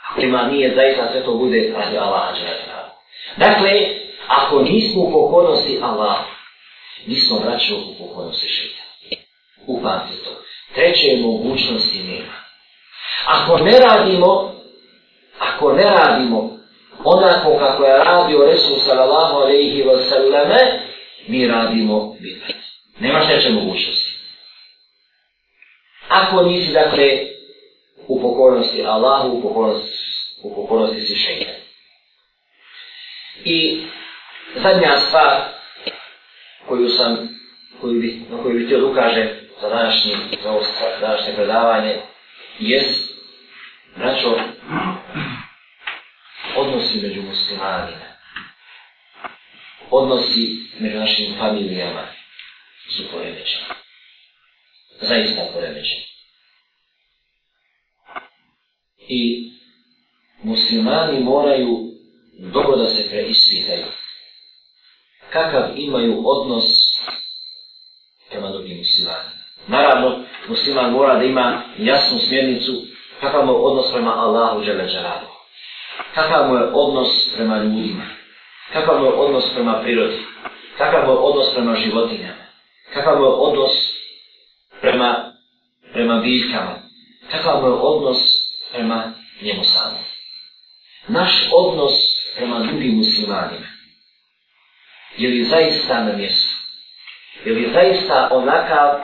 [0.09, 2.77] Ako ima nije zaista sve to bude radi Allaha dželezna.
[3.37, 3.71] Dakle,
[4.27, 6.17] ako nismo u pokornosti Allah,
[7.05, 8.83] nismo vraćali u pokornosti šeita.
[9.67, 10.31] Upamte to.
[10.75, 12.33] Treće mogućnosti nema.
[13.25, 14.53] Ako ne radimo,
[15.39, 16.57] ako ne radimo
[17.03, 20.79] onako kako je radio Resul sallallahu alaihi wa sallame,
[21.27, 22.55] mi radimo bidat.
[22.99, 24.17] Nema šteće mogućnosti.
[26.09, 27.36] Ako nisi, dakle,
[28.07, 29.97] u pokornosti Allahu, u pokornosti,
[30.43, 31.55] u pokornosti si šeitan.
[33.45, 33.83] I
[34.55, 35.43] zadnja stvar
[36.67, 37.29] koju sam,
[37.81, 39.29] koju bi, na koju bi htio da ukažem
[39.61, 40.11] za današnji,
[40.43, 40.61] za ovo
[41.01, 41.95] današnje predavanje,
[42.59, 43.13] jest,
[43.95, 44.39] braćo,
[46.55, 48.07] odnosi među muslimanima
[49.91, 52.07] odnosi među našim familijama
[52.89, 53.65] su poremećeni.
[55.01, 56.06] Zaista poremećeni.
[59.07, 59.51] I
[60.43, 61.77] muslimani moraju
[62.39, 63.85] dobro da se preispitaju.
[65.29, 66.65] Kakav imaju odnos
[68.29, 69.43] prema drugim muslimanima.
[69.67, 72.71] Naravno, musliman mora da ima jasnu smjernicu
[73.21, 75.27] kakav mu je odnos prema Allahu Đeleđaradu.
[76.15, 78.17] Kakav mu je odnos prema ljudima
[78.73, 80.17] kakav je odnos prema prirodi,
[80.77, 82.45] kakav je odnos prema životinjama,
[82.93, 83.71] kakav je odnos
[84.81, 85.15] prema,
[85.93, 86.75] prema biljkama,
[87.31, 88.17] kakav je odnos
[88.71, 90.03] prema njemu samom.
[91.07, 91.93] Naš odnos
[92.35, 93.67] prema drugim muslimanima,
[95.17, 96.55] je li zaista na mjestu?
[97.45, 98.99] Je li zaista onakav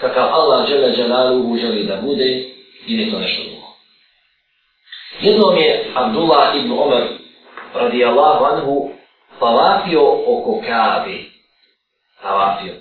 [0.00, 2.50] kakav Allah žele dželaluhu želi da bude
[2.86, 3.66] ili to nešto drugo?
[5.20, 7.08] Jednom je Abdullah ibn Omer
[7.74, 8.90] radijallahu anhu
[9.40, 11.18] tavafio oko Kabe.
[12.22, 12.74] Tavafio.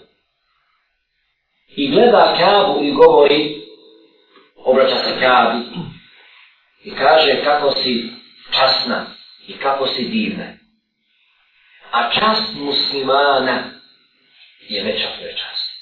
[1.75, 3.61] I gleda Kabu i govori,
[4.63, 5.63] obraća se Kabi
[6.83, 8.09] i kaže kako si
[8.51, 9.05] časna
[9.47, 10.45] i kako si divna.
[11.91, 13.63] A čast muslimana
[14.69, 15.73] je veća od tvoje časti.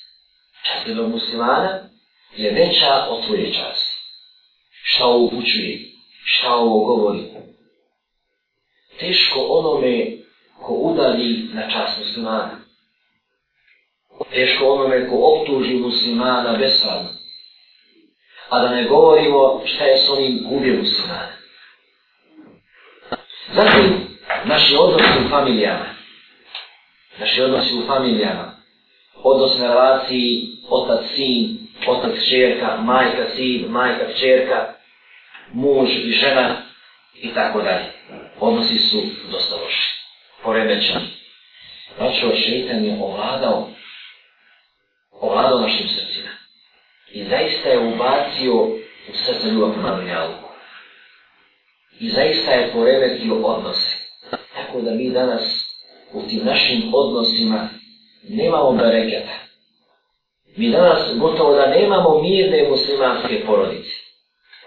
[0.64, 1.80] Čast jednog muslimana
[2.36, 3.98] je veća od tvoje časti.
[4.84, 5.80] Šta ovo upućuje?
[6.26, 7.42] Šta ovo govori?
[9.02, 10.08] teško onome
[10.62, 12.58] ko udali na čast muslimana.
[14.32, 17.10] Teško onome ko optuži muslimana bespravno.
[18.52, 21.32] A da ne govorimo šta je s onim gubio muslimana.
[23.54, 24.08] Zatim,
[24.46, 25.86] naši odnosi u familijama.
[27.20, 28.56] Naši odnosi u familijama.
[29.24, 34.74] Odnos na relaciji otac-sin otac, čerka, majka, sin, majka, čerka,
[35.54, 36.56] muž i žena
[37.16, 37.86] i tako dalje.
[38.40, 39.90] Odnosi su dosta loši,
[40.44, 41.08] poremećani.
[41.98, 43.70] Znači, šeitan je ovladao,
[45.12, 46.01] ovladao našim srcima.
[47.14, 48.54] I zaista je ubacio
[49.10, 50.50] u srce ljubav prema dunjaluku.
[52.00, 53.98] I zaista je poremetio odnose.
[54.56, 55.42] Tako da mi danas
[56.14, 57.70] u tim našim odnosima
[58.30, 59.34] nemamo bereketa.
[60.58, 63.96] Mi danas gotovo da nemamo mirne muslimanske porodice,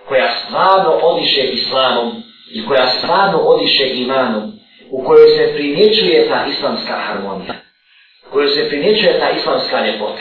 [0.09, 2.23] koja stvarno odiše islamom
[2.53, 4.53] i koja stvarno odiše imanom,
[4.91, 7.55] u kojoj se primjećuje ta islamska harmonija,
[8.29, 10.21] u kojoj se primjećuje ta islamska ljepota.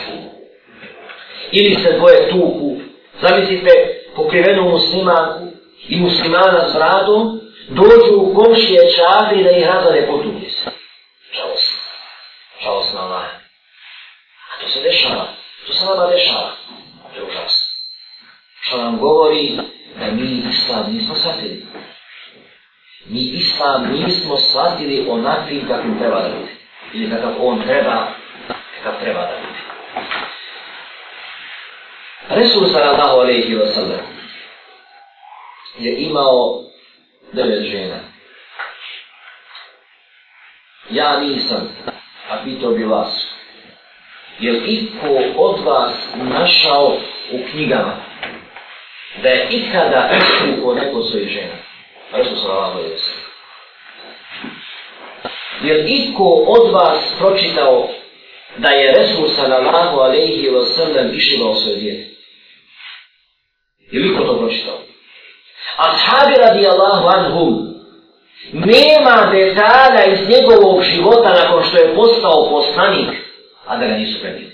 [1.56, 2.76] Ili se dvoje tuku,
[3.20, 3.70] zamislite
[4.16, 5.52] pokrivenu muslimanku
[5.88, 10.70] i muslimana s bradom, dođu u komšije čafi da ih razane potupi se.
[11.34, 11.78] Žalostno.
[12.62, 13.24] Žalostno Allah.
[14.50, 15.26] A to se dešava.
[15.66, 16.50] To se nama dešava.
[17.14, 17.64] To je užasno.
[18.60, 19.58] Što nam govori
[19.98, 21.66] da mi islam nismo shvatili.
[23.06, 26.52] Mi islam nismo shvatili onakvim kakvim treba da bude.
[26.92, 28.08] Ili kakav on treba,
[28.76, 30.23] kakav treba da bude.
[32.30, 34.00] Resul sallallahu alaihi wa sallam
[35.78, 36.62] je imao
[37.32, 38.00] devet žena.
[40.90, 41.68] Ja nisam,
[42.30, 43.26] a pitao bi vas,
[44.38, 46.96] je li iko od vas našao
[47.32, 47.96] u knjigama
[49.22, 51.56] da je ikada iskupo neko svoje žena?
[52.12, 53.24] Resul sallallahu alaihi wa sallam.
[55.62, 57.88] Je li iko od vas pročitao
[58.56, 62.13] da je Resul sallallahu alaihi wa sallam išivao svoje djete?
[63.94, 64.78] Je li ko to pročitao?
[65.76, 67.74] Ashabi radijallahu anhum
[68.52, 73.10] nema detalja iz njegovog života nakon što je postao poslanik,
[73.66, 74.52] a da ga nisu prenijeli.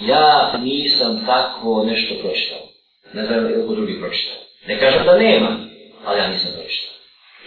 [0.00, 2.68] Ja nisam tako nešto pročitao.
[3.12, 4.36] Ne znam je ko drugi pročitao.
[4.66, 5.58] Ne kažem da nema,
[6.04, 6.94] ali ja nisam pročitao.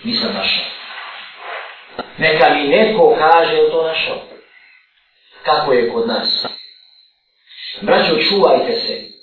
[0.04, 0.66] Nisam našao.
[2.18, 4.22] Neka mi neko kaže je to našao.
[5.44, 6.46] Kako je kod nas?
[7.82, 9.17] Braćo, čuvajte se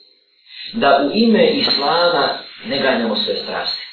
[0.75, 3.87] da u ime Islama ne ganjamo sve strasti.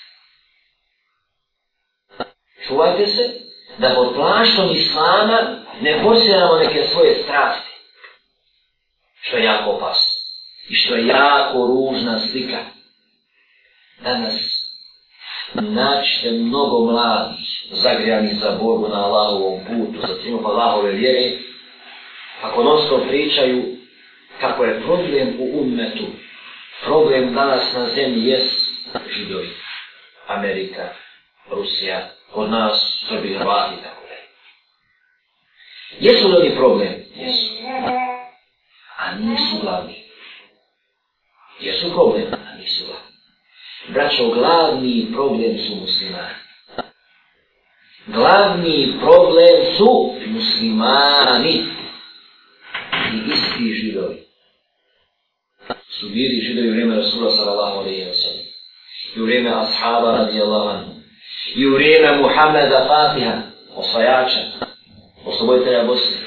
[2.67, 3.41] Čuvajte se
[3.77, 5.37] da pod plaštom Islama
[5.81, 7.71] ne posjeramo neke svoje strasti.
[9.21, 10.11] Što je jako opasno.
[10.69, 12.59] I što je jako ružna slika.
[14.03, 14.33] Danas
[15.53, 21.37] naćete mnogo mladih zagrijani za borbu na Allahovom putu, za triumf Allahove vjere,
[22.41, 23.63] ako non pričaju
[24.41, 26.05] kako je problem u ummetu,
[26.85, 28.51] problem danas na zemlji jes
[29.09, 29.49] židovi,
[30.27, 30.89] Amerika,
[31.51, 34.15] Rusija, kod nas, Srbi, Hrvati, tako da.
[35.99, 36.93] Jesu li oni problem?
[37.15, 37.51] Jesu.
[38.97, 40.03] A nisu glavni.
[41.59, 42.33] Jesu problem?
[42.33, 43.11] A nisu glavni.
[43.87, 46.35] Braćo, glavni problem su muslimani.
[48.05, 51.65] Glavni problem su muslimani
[53.13, 54.30] i isti židovi
[56.01, 58.45] su bili židovi u vrijeme Rasula sallallahu alaihi wa sallam.
[59.15, 60.91] I u vrijeme ashaba radijallahu anhu.
[61.55, 63.37] I u vrijeme Muhammeda Fatiha,
[63.75, 64.39] osvajača,
[65.25, 66.17] osloboditelja Bosne,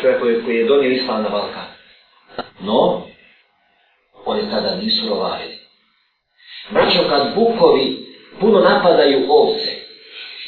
[0.00, 1.66] čovjek koji, koji je donio islam na Balkan.
[2.60, 3.02] No,
[4.24, 5.58] oni tada nisu rovarili.
[6.70, 8.06] Braćo, kad bukovi
[8.40, 9.70] puno napadaju ovce,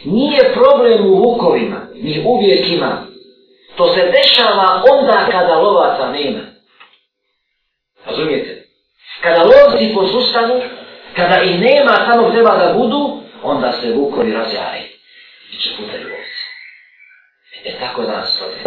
[0.05, 3.07] nije problem u vukovima, ni uvijek ima.
[3.77, 6.41] To se dešava onda kada lovaca nema.
[8.07, 8.64] Razumijete?
[9.23, 10.63] Kada lovci posustanu,
[11.17, 14.83] kada ih nema tamo treba da budu, onda se vukovi razjare
[15.53, 16.45] i će putaju lovci.
[17.65, 18.63] E tako da nas stoje.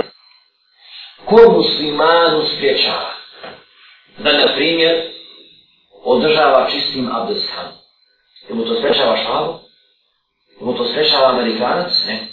[1.25, 3.13] Ko muslimanu spriječava
[4.17, 5.11] da, na primjer,
[6.03, 7.65] održava čistim abdestan?
[8.49, 9.53] Je mu to spriječava šalu?
[10.59, 11.91] Je mu to spriječava amerikanac?
[12.07, 12.27] Ne.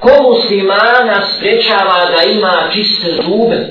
[0.00, 3.66] Ko muslimana spriječava da ima čiste zube?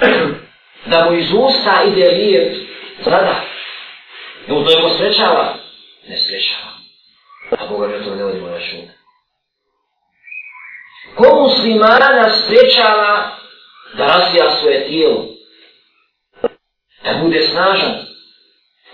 [0.86, 2.56] da mu iz usta ide lijep
[3.04, 3.40] zada.
[4.48, 5.54] I mu to je posrećava?
[6.08, 6.70] Ne srećava.
[7.50, 8.92] A Boga mi to ne vodimo računa.
[11.16, 13.38] Ko muslimana sprečava
[13.96, 15.26] da razvija svoje tijelo?
[17.04, 17.94] Da bude snažan?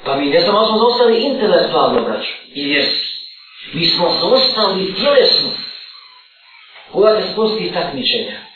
[0.05, 3.07] Pa mi ne samo smo zostali intelektualno, braću, i vjerski.
[3.72, 5.51] Mi smo zostali tjelesno.
[6.93, 8.51] Pogledajte sportskih takmičenja.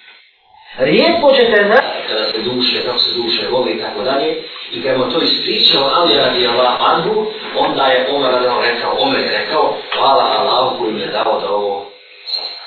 [0.78, 1.80] Rijetko ćete na...
[2.08, 6.16] Kada se duše, kako se duše voli i tako dalje, i kada to ispričao Ali
[6.16, 10.92] radi Allah Anhu, onda je Omer radi Allah rekao, Omer je rekao, hvala Allah koji
[10.92, 11.90] mi je dao da ovo
[12.26, 12.66] sazna.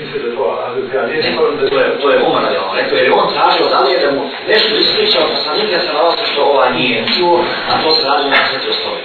[0.00, 3.80] Mislim da to je, to je Umar radi Allah, rekao, jer je on tražio da
[3.80, 7.90] li je da mu nešto ispričao poslanika sa nalazi što ova nije čuo, a to
[7.90, 9.00] se radi na sveti osnovi.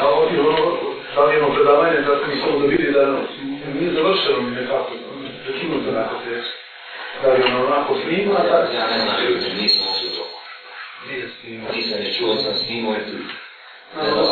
[0.00, 0.38] A ovdje
[1.16, 3.02] ono, da li jedno predavanje, da ste mi samo da vidi da
[3.74, 4.92] nije završeno mi nekako,
[5.46, 6.42] da kinu to onako te,
[7.22, 8.72] da li ono onako snima, tako?
[8.72, 10.24] Ja ne znam, vjerujte, nisam osvio to.
[11.08, 11.64] Nije snima.
[11.74, 13.16] Nisam je čuo, sam snimao i tu.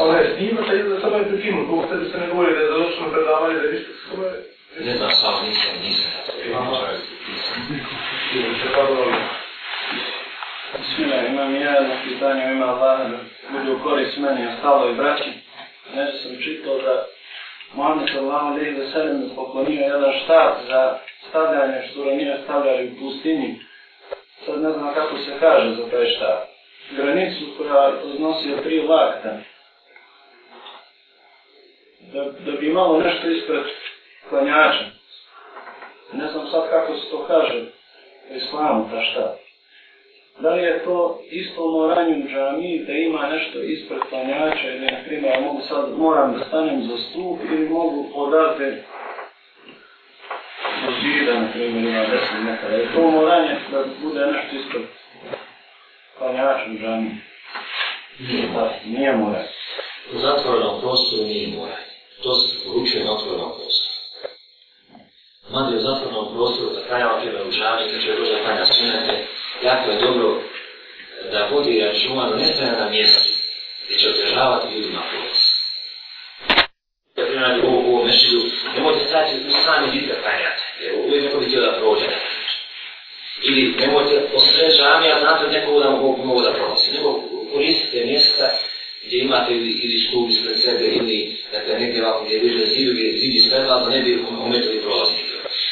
[0.01, 2.73] Ali je snima, da je samo je prekinuto, ovo tebi se ne govori da je
[2.73, 4.55] završeno predavanje, da je ništa samo je...
[4.87, 6.11] Ne znam, sam nisam, nisam.
[10.79, 13.19] Bismillah, imam ja jedno pitanje, ima Allah da
[13.59, 15.44] bude u korist meni i ostalo i braći.
[15.95, 17.07] Nešto sam čitao da
[17.75, 23.61] Muhammed sallallahu alaihi wa sallam poklonio jedan štap za stavljanje što ranije stavljali u pustinji.
[24.47, 26.41] Sad ne znam kako se kaže za taj štap.
[26.91, 29.37] Granicu koja odnosio tri lakta.
[32.13, 33.65] Da, da bi imalo nešto ispred
[34.29, 34.85] klanjača.
[36.13, 37.63] Ne znam sad kako se to kaže
[38.31, 39.44] u islamu, ta štap.
[40.39, 44.99] Da li je to isto u moranju džami, da ima nešto ispred klanjača ili, na
[45.07, 48.83] primjer, ja mogu sad, moram da stanem za stup ili mogu odate
[50.85, 52.75] do zida, na primjer, ima deset metara.
[52.75, 54.83] Je to moranje da bude nešto ispred
[56.19, 57.11] klanjača u džami?
[58.19, 59.49] Nije, pa, nije moranje.
[60.15, 61.91] U zatvorenom prostoru nije moranje.
[62.23, 63.84] To se poručuje na otvorenom prostoru.
[65.55, 68.67] Mada je u zatvorenom prostoru za klanjava prema u džami, kad će dođe da klanja
[68.67, 69.15] sunete,
[69.63, 72.47] jako je dobro eh, da vodi računa do ne
[72.81, 73.31] na mjestu
[73.85, 75.41] gdje će otežavati ljudima proces.
[77.17, 78.41] Ja primjer u ovom mešidu,
[78.75, 82.19] nemojte staviti u sami vid da klanjate, jer uvijek neko bi htio da prođe na
[83.43, 86.93] Ili nemojte posred džami, a znate neko da mogu, mogu da prolazi.
[86.97, 87.09] Nego
[87.53, 88.47] koristite mjesta
[89.07, 92.93] gdje imate ili, ili stup ispred sebe ili dakle, negdje ovako gdje je bliže zidu,
[92.93, 95.24] gdje zidi zid ispred vas, da ne bi ometali prolaznika.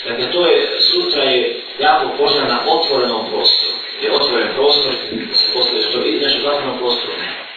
[0.05, 3.77] Dakle, to je, sutra je jako poželjno na otvorenom prostoru.
[4.03, 4.93] Je otvoren prostor,
[5.29, 7.53] da se postavi što vidi, nešto zatvorenom prostoru ne.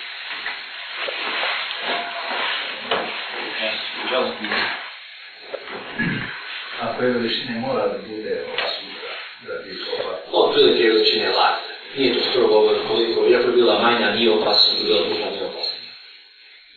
[6.82, 9.12] Ako je veličine mora da bude ova sutra,
[9.48, 10.20] da bi ova...
[10.32, 11.74] Od prilike veličine lakta.
[11.98, 15.30] Nije to skoro govor koliko, iako je bila manja, nije opasna, to je bila duža,
[15.32, 15.80] nije opasna.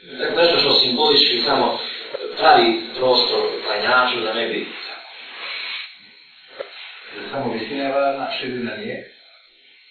[0.02, 1.78] Dakle, nešto što simbolički samo
[2.38, 4.66] pravi prostor klanjaču da ne bi
[7.30, 9.12] Samo visina je važna, širina nije.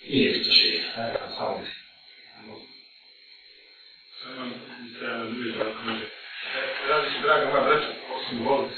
[0.10, 0.90] Nije bitno širina.
[0.98, 1.88] Ne, samo visina.
[4.24, 6.18] Samo mi treba da.
[6.90, 8.70] Radi se, draga moja braća, osim u ovom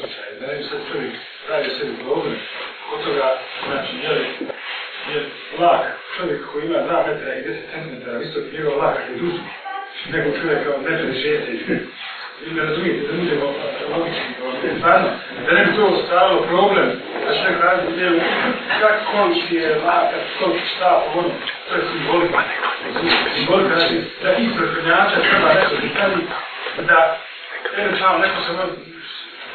[0.00, 1.12] slučaju, da ne bi sad čovjek
[1.46, 2.36] pravi sebi problem,
[2.92, 4.16] od toga, znači, jer,
[5.12, 5.22] jer
[5.58, 5.84] lak,
[6.16, 9.42] čovjek koji ima 2 metra i 10 cm visok, njegov lak je duži,
[10.12, 11.78] nego čovjeka od metra i 60
[12.42, 13.46] ili ne razumijete, da budemo
[13.92, 15.08] logični, stvarno,
[15.46, 16.88] da ne bi to ostalo problem,
[17.26, 18.20] da će neko raditi djelu,
[18.80, 21.28] kak koliki je laka, koliki šta, ono,
[21.68, 22.38] to je simbolika.
[23.36, 26.20] Simbolika, znači, da i krnjača treba nešto da stavi,
[26.88, 27.16] da,
[27.78, 28.72] eventualno, neko se može,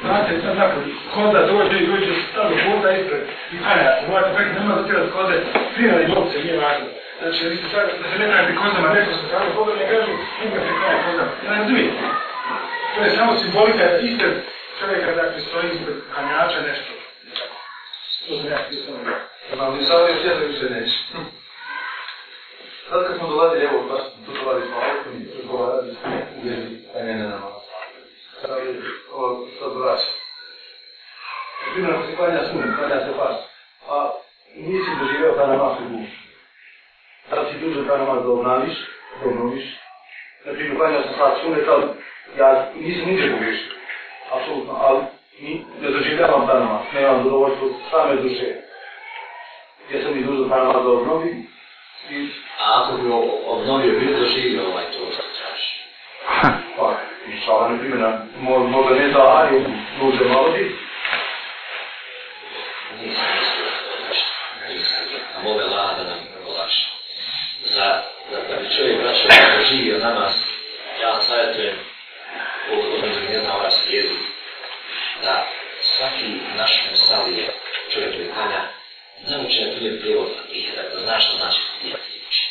[0.01, 0.81] znate, sad nakon,
[1.13, 3.21] koda dođe i dođe, stavno koda ispred,
[3.53, 5.35] i kanja, morate pekati, nema da tirati kode,
[5.75, 6.87] prijeli novce, nije važno.
[7.21, 10.11] Znači, vi ste sad, da se ne kajate kozama, neko se stavno koda, ne kažu,
[10.45, 11.31] ima se kaja kozama.
[11.45, 12.18] Ja Ne razumijem.
[12.99, 14.33] To je samo simbolika da ispred
[14.79, 16.91] čovjeka dakle stoji ispred kanjača nešto.
[18.27, 19.85] To sam ja htio samo da.
[19.87, 20.97] Sad još jedno više neće.
[22.89, 26.87] Sad kad smo dolazili, evo, baš tu dolazili smo autom i razgovarali smo u vezi
[26.93, 27.63] kajene na nas.
[28.41, 28.81] Sad je
[29.11, 30.11] ovo sad vraća.
[31.73, 33.37] Primjer, ako se klanja sunet, klanja se pas,
[33.87, 34.11] pa a
[34.55, 36.19] nisi doživeo ta namaz u gušu.
[37.29, 38.77] Sad si dužan ta namaz da obnaviš,
[39.19, 39.65] da obnoviš.
[40.45, 41.83] Na primjer, klanja se pas sunet, ali
[42.37, 43.71] ja nisam niđe pogriješio.
[44.31, 44.99] Apsolutno, ali
[45.39, 48.55] ni, ne doživljavam ta namaz, nemam zadovoljstvo same duše.
[49.91, 51.47] Jesam i dužan ta namaz da obnovim
[52.09, 52.29] i...
[52.59, 53.09] A ako bi
[53.47, 55.73] obnovio, bi doživio ovaj to što traži.
[56.77, 56.95] Pa,
[57.27, 59.65] inšala, ne primjena, možda ne da, ali
[59.99, 60.75] duže malo bi.
[63.01, 64.29] Nisam mislio da to nešto.
[64.69, 65.03] Nisam.
[65.37, 66.89] A mole lada nam olakša.
[67.63, 68.01] Za,
[68.31, 70.33] da, da bi čovjek vraćao da doživio namaz,
[71.01, 71.88] ja savjetujem odnosno
[73.89, 74.15] vjeru,
[75.23, 75.47] da
[75.81, 76.25] svaki
[76.57, 77.53] naš musalije,
[77.93, 78.61] čovjek koji klanja,
[79.29, 82.43] nauči na primjer prijevod Fatihe, da, zna što znači Fatiha tiče.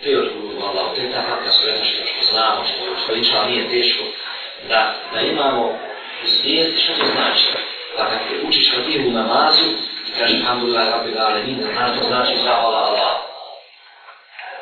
[0.00, 3.70] Prijevod u Allah, to je ta kakva sveta što što znamo, što, je lično nije
[3.70, 4.04] teško,
[4.68, 5.62] da, da imamo
[6.24, 7.44] u svijesti što to znači.
[7.96, 9.68] Pa kad učiš Fatihu u namazu,
[10.06, 13.28] ti kaže Alhamdulillah, Rabbil Alemin, da zna to znači zahvala Allah.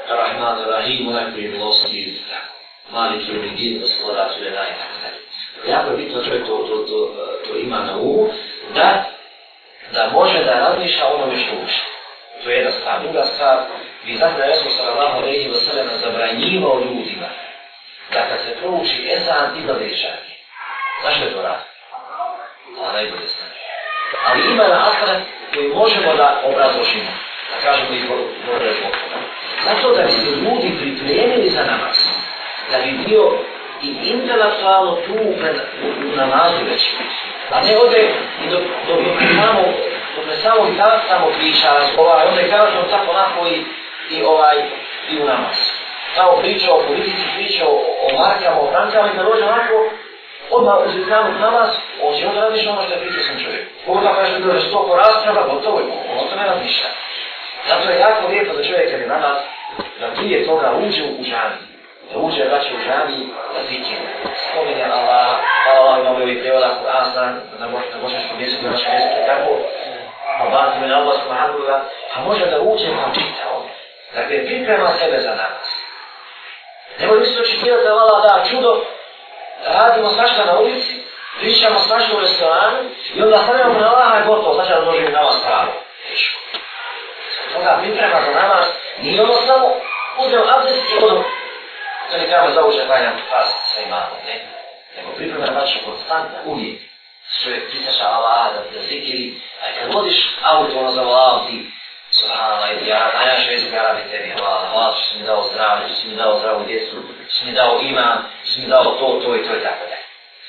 [0.09, 2.15] Rahman, Rahim, onaj koji je milostiv,
[2.91, 4.26] mali Malik je umidin, gospodar,
[5.87, 5.93] sve.
[5.93, 8.29] Jako je bitno čovjek to, to, to, e, to ima na umu,
[8.75, 9.05] da,
[9.93, 11.81] da može da razmišlja onome što uči.
[12.45, 13.03] To je jedna stvar.
[13.03, 13.59] Druga stvar,
[14.05, 17.29] vi znate da je Resul sallallahu alaihi wa sallam zabranjivao ljudima
[18.13, 20.35] da kad se prouči ezan i šarke.
[21.03, 21.63] Zašto je to rad?
[22.77, 23.47] Da najbolje zna.
[24.27, 27.13] Ali ima na aspekt koji možemo da obrazložimo.
[27.51, 28.03] Da kažemo i
[28.47, 28.93] dobro zbog.
[29.65, 31.97] Zato da bi se ljudi pripremili za namaz.
[32.71, 33.33] Da bi bio
[33.83, 35.15] i intelektualno tu
[36.13, 36.83] u namazu već.
[37.51, 38.03] A ne ode
[38.45, 39.63] i dok, dok, dok samo
[40.17, 43.65] dok ne samo i danas samo priča, razgovara, onda je kažemo tako onako i,
[44.17, 44.57] i ovaj,
[45.11, 45.57] i u namaz.
[46.15, 47.75] Samo priča o politici, priča o,
[48.07, 49.77] o markama, o frankama i kad dođe onako,
[50.51, 51.71] odmah uz islamu namaz,
[52.03, 53.65] on će onda radiš ono što je pričao sam čovjek.
[53.87, 55.87] Kogu da kažeš da dođe sto po rasprava, gotovo je,
[56.21, 56.89] on to ne razmišlja.
[57.69, 59.37] Zato je jako lijepo da čovjek kad je namaz,
[60.01, 61.59] da prije toga uđe u džami
[62.13, 63.19] se uče vraća u džami,
[63.55, 63.99] da zikir.
[64.51, 69.51] Spominje Allah, hvala Allah, ima ovaj prevoda Kur'an, da možeš pomijestiti na vaše mjesto, tako,
[70.39, 71.81] pa Obati me na Allah subhanahu wa
[72.15, 73.73] pa može da uđe pa čita ovdje.
[74.15, 75.69] Dakle, priprema sebe za namaz.
[76.99, 78.85] Nemoj misliti očekivati da vala da čudo,
[79.67, 80.95] radimo svašta na ulici,
[81.41, 82.79] pričamo svašta u restoranu
[83.15, 85.73] i onda stavljamo na Allaha i gotovo, znači da doživim namaz pravo.
[86.09, 86.41] Teško.
[87.53, 88.65] Toga priprema za namaz
[89.03, 89.67] nije ono samo
[90.19, 91.25] uzmem abdest i odom
[92.11, 94.37] to ne kamo zauče klanjam pas sa imamom, ne?
[94.97, 96.81] Nego priprema znači konstanta uvijek.
[97.43, 101.71] Čovjek prisjeća Allah da, da zikiri, a kad vodiš auto, ono za zavolao ti,
[102.11, 105.89] Subhanallah, ja, a ja što jezik arabi tebi, hvala, hvala što si mi dao zdravlje,
[105.89, 106.97] što si mi dao zdravu djecu,
[107.29, 109.85] što si mi dao iman, što si mi dao to, to i to i tako
[109.91, 109.97] da.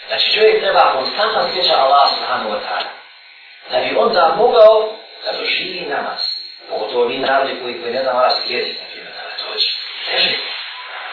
[0.08, 2.91] Znači čovjek treba konstantno sjeća Allah subhanahu wa ta'ala.
[3.72, 4.89] Da bi onda mogao
[5.24, 6.22] da doživi namaz.
[6.70, 9.68] Pogotovo mi narodi koji, koji ne znam arabski jezik, na primjer, da to dođe.
[10.10, 10.57] Teže.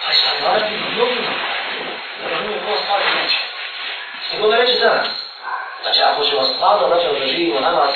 [0.05, 1.21] Pa je sad arabi mnogi.
[2.23, 3.39] Ne razumije ko stvari neće.
[4.27, 5.09] Što god reći za nas.
[5.83, 7.93] Znači, ako ćemo stvarno znači, da živimo namaz,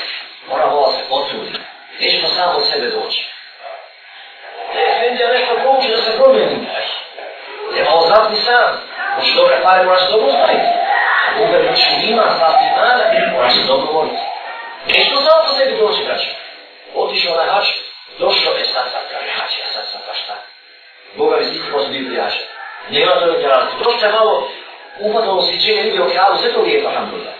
[0.48, 1.58] moramo da se potruditi.
[2.00, 3.28] Nećemo samo od sebe doći.
[4.74, 6.68] Ne, Efendija nešto pouči da se promijeni.
[7.74, 8.80] Ne malo znati sam.
[9.14, 10.68] Hoće dobre pare, moraš se dobro staviti.
[11.26, 14.24] Ako uvek znači ima, znati imana, moraš se dobro moliti.
[14.86, 16.30] Neće samo po sebi doći, braćo.
[16.94, 17.66] Otišao na hač,
[18.18, 20.57] došao, je sad sad kaže hač, ja sad sam baš tako.
[21.16, 22.42] Boga mi svi kroz Biblijaša.
[22.90, 23.84] Nema to neke razlike.
[23.84, 24.48] Došće malo
[25.00, 27.34] upadalo osjećenje, vidio kralu, sve to lijepo, alhamdulillah.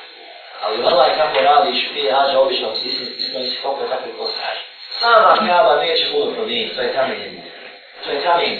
[0.62, 4.18] Ali valaj kako radiš, ti je hađa obično, si isto nisi kako je tako i
[4.18, 4.56] postaje.
[4.90, 7.42] Sama kava neće budu promijeniti, to je kamen.
[8.04, 8.58] To je kamen.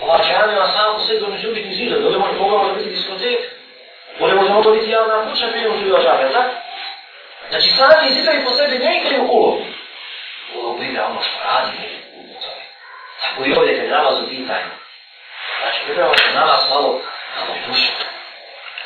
[0.00, 2.90] Ova džamija sama po sebi ono neće biti ni da dole može Boga može biti
[2.90, 3.40] diskotek,
[4.18, 6.50] dole može mogo biti javna kuća, prije može biti džamija, tak?
[7.50, 9.64] Znači sami zidovi po sebi ne igraju ulogu.
[10.54, 11.93] Ulogu igra ono što radi u.
[13.24, 14.70] Tako i ovdje kad namaz u pitanju.
[15.60, 16.88] Znači pripremamo se namaz malo,
[17.38, 17.92] malo duše.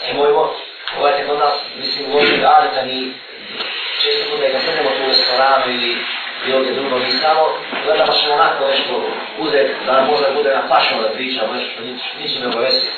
[0.06, 0.54] Nemojmo,
[0.98, 3.12] ovaj kad od nas, mislim, u ovih adeta mi
[4.02, 5.96] često puta kad sedemo tu u restoranu ili
[6.46, 7.42] i ovdje drugo, mi samo
[7.84, 8.92] gledamo što onako nešto
[9.38, 11.82] uzeti, da nam možda bude na pašno da pričamo, nešto što
[12.20, 12.92] ničim ne obavesuje.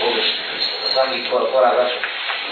[0.00, 0.36] Pogrešno,
[0.82, 1.98] da svaki korak znači, vraću.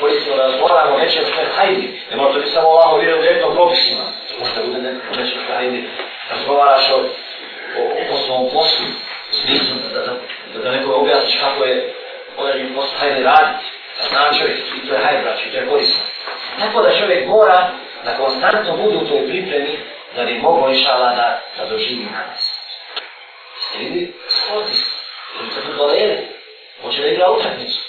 [0.01, 3.55] Koristimo da razgovaramo nečem što je hajdi, ne mora to biti samo ovako vjerujem direktno
[3.55, 4.05] propisima.
[4.29, 4.79] To možda bude
[5.19, 5.89] nešto što je hajdi.
[6.31, 6.99] Razgovaraš o,
[8.39, 8.87] ovom poslu,
[9.31, 10.13] u smislu da, da,
[10.55, 11.95] da, da nekoj objasniš kako je
[12.37, 13.65] određen posao hajde raditi
[13.97, 16.03] da zna čovjek, i to je hajde braći, to je korisno.
[16.59, 17.71] Tako da čovjek mora
[18.05, 19.79] da konstantno bude u toj pripremi
[20.17, 22.59] da bi mogo išala da, da doživi na nas.
[23.61, 24.99] Ste vidi sportist,
[25.41, 26.19] ili se futbolere,
[26.83, 27.81] hoće da igra utakmicu.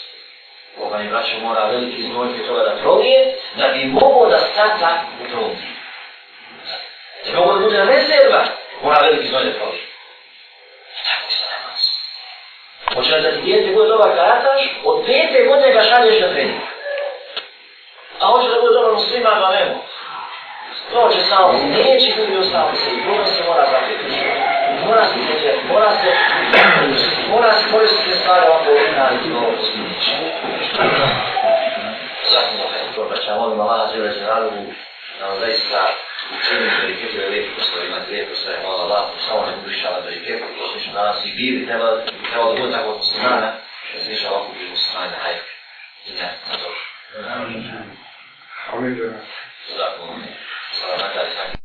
[0.77, 5.31] Boga mi braćo mora veliki znojke toga da prolije, da bi mogo da stata u
[5.31, 5.69] prolije.
[7.25, 8.45] Da bi mogo da bude rezerva,
[8.83, 9.88] mora veliki znoj da prolije.
[12.93, 16.61] Hoće da ti djete bude dobar karataš, od pete godine ga šalješ na trening.
[18.19, 19.75] A hoće da bude dobar muslima, ga nemo.
[20.91, 24.05] To će samo, neće biti ostalo se mora se mora zapiti.
[24.85, 26.09] Mora se pođeti, mora se,
[27.31, 29.05] mora se koristiti stvari ovako na
[29.37, 30.15] ovo posljedniče.
[32.31, 34.51] Zatim da je to, braća, molim Allah, zelo se zelo,
[35.19, 35.79] da vam zaista
[36.37, 40.01] učinimo da je kjepe lijepo postoji, imati lijepo sve, molim Allah, samo ne budu išala
[40.01, 41.87] da kjepe, to smo danas i bili, treba
[42.29, 43.51] trebalo da bude tako muslimana,
[43.93, 45.51] da se više ovako bili muslimani na hajke.
[46.07, 46.69] I ne, na to.
[47.35, 47.71] Amin.
[48.73, 49.13] Amin.
[49.77, 50.23] Zakon.
[50.79, 51.59] Salamat ali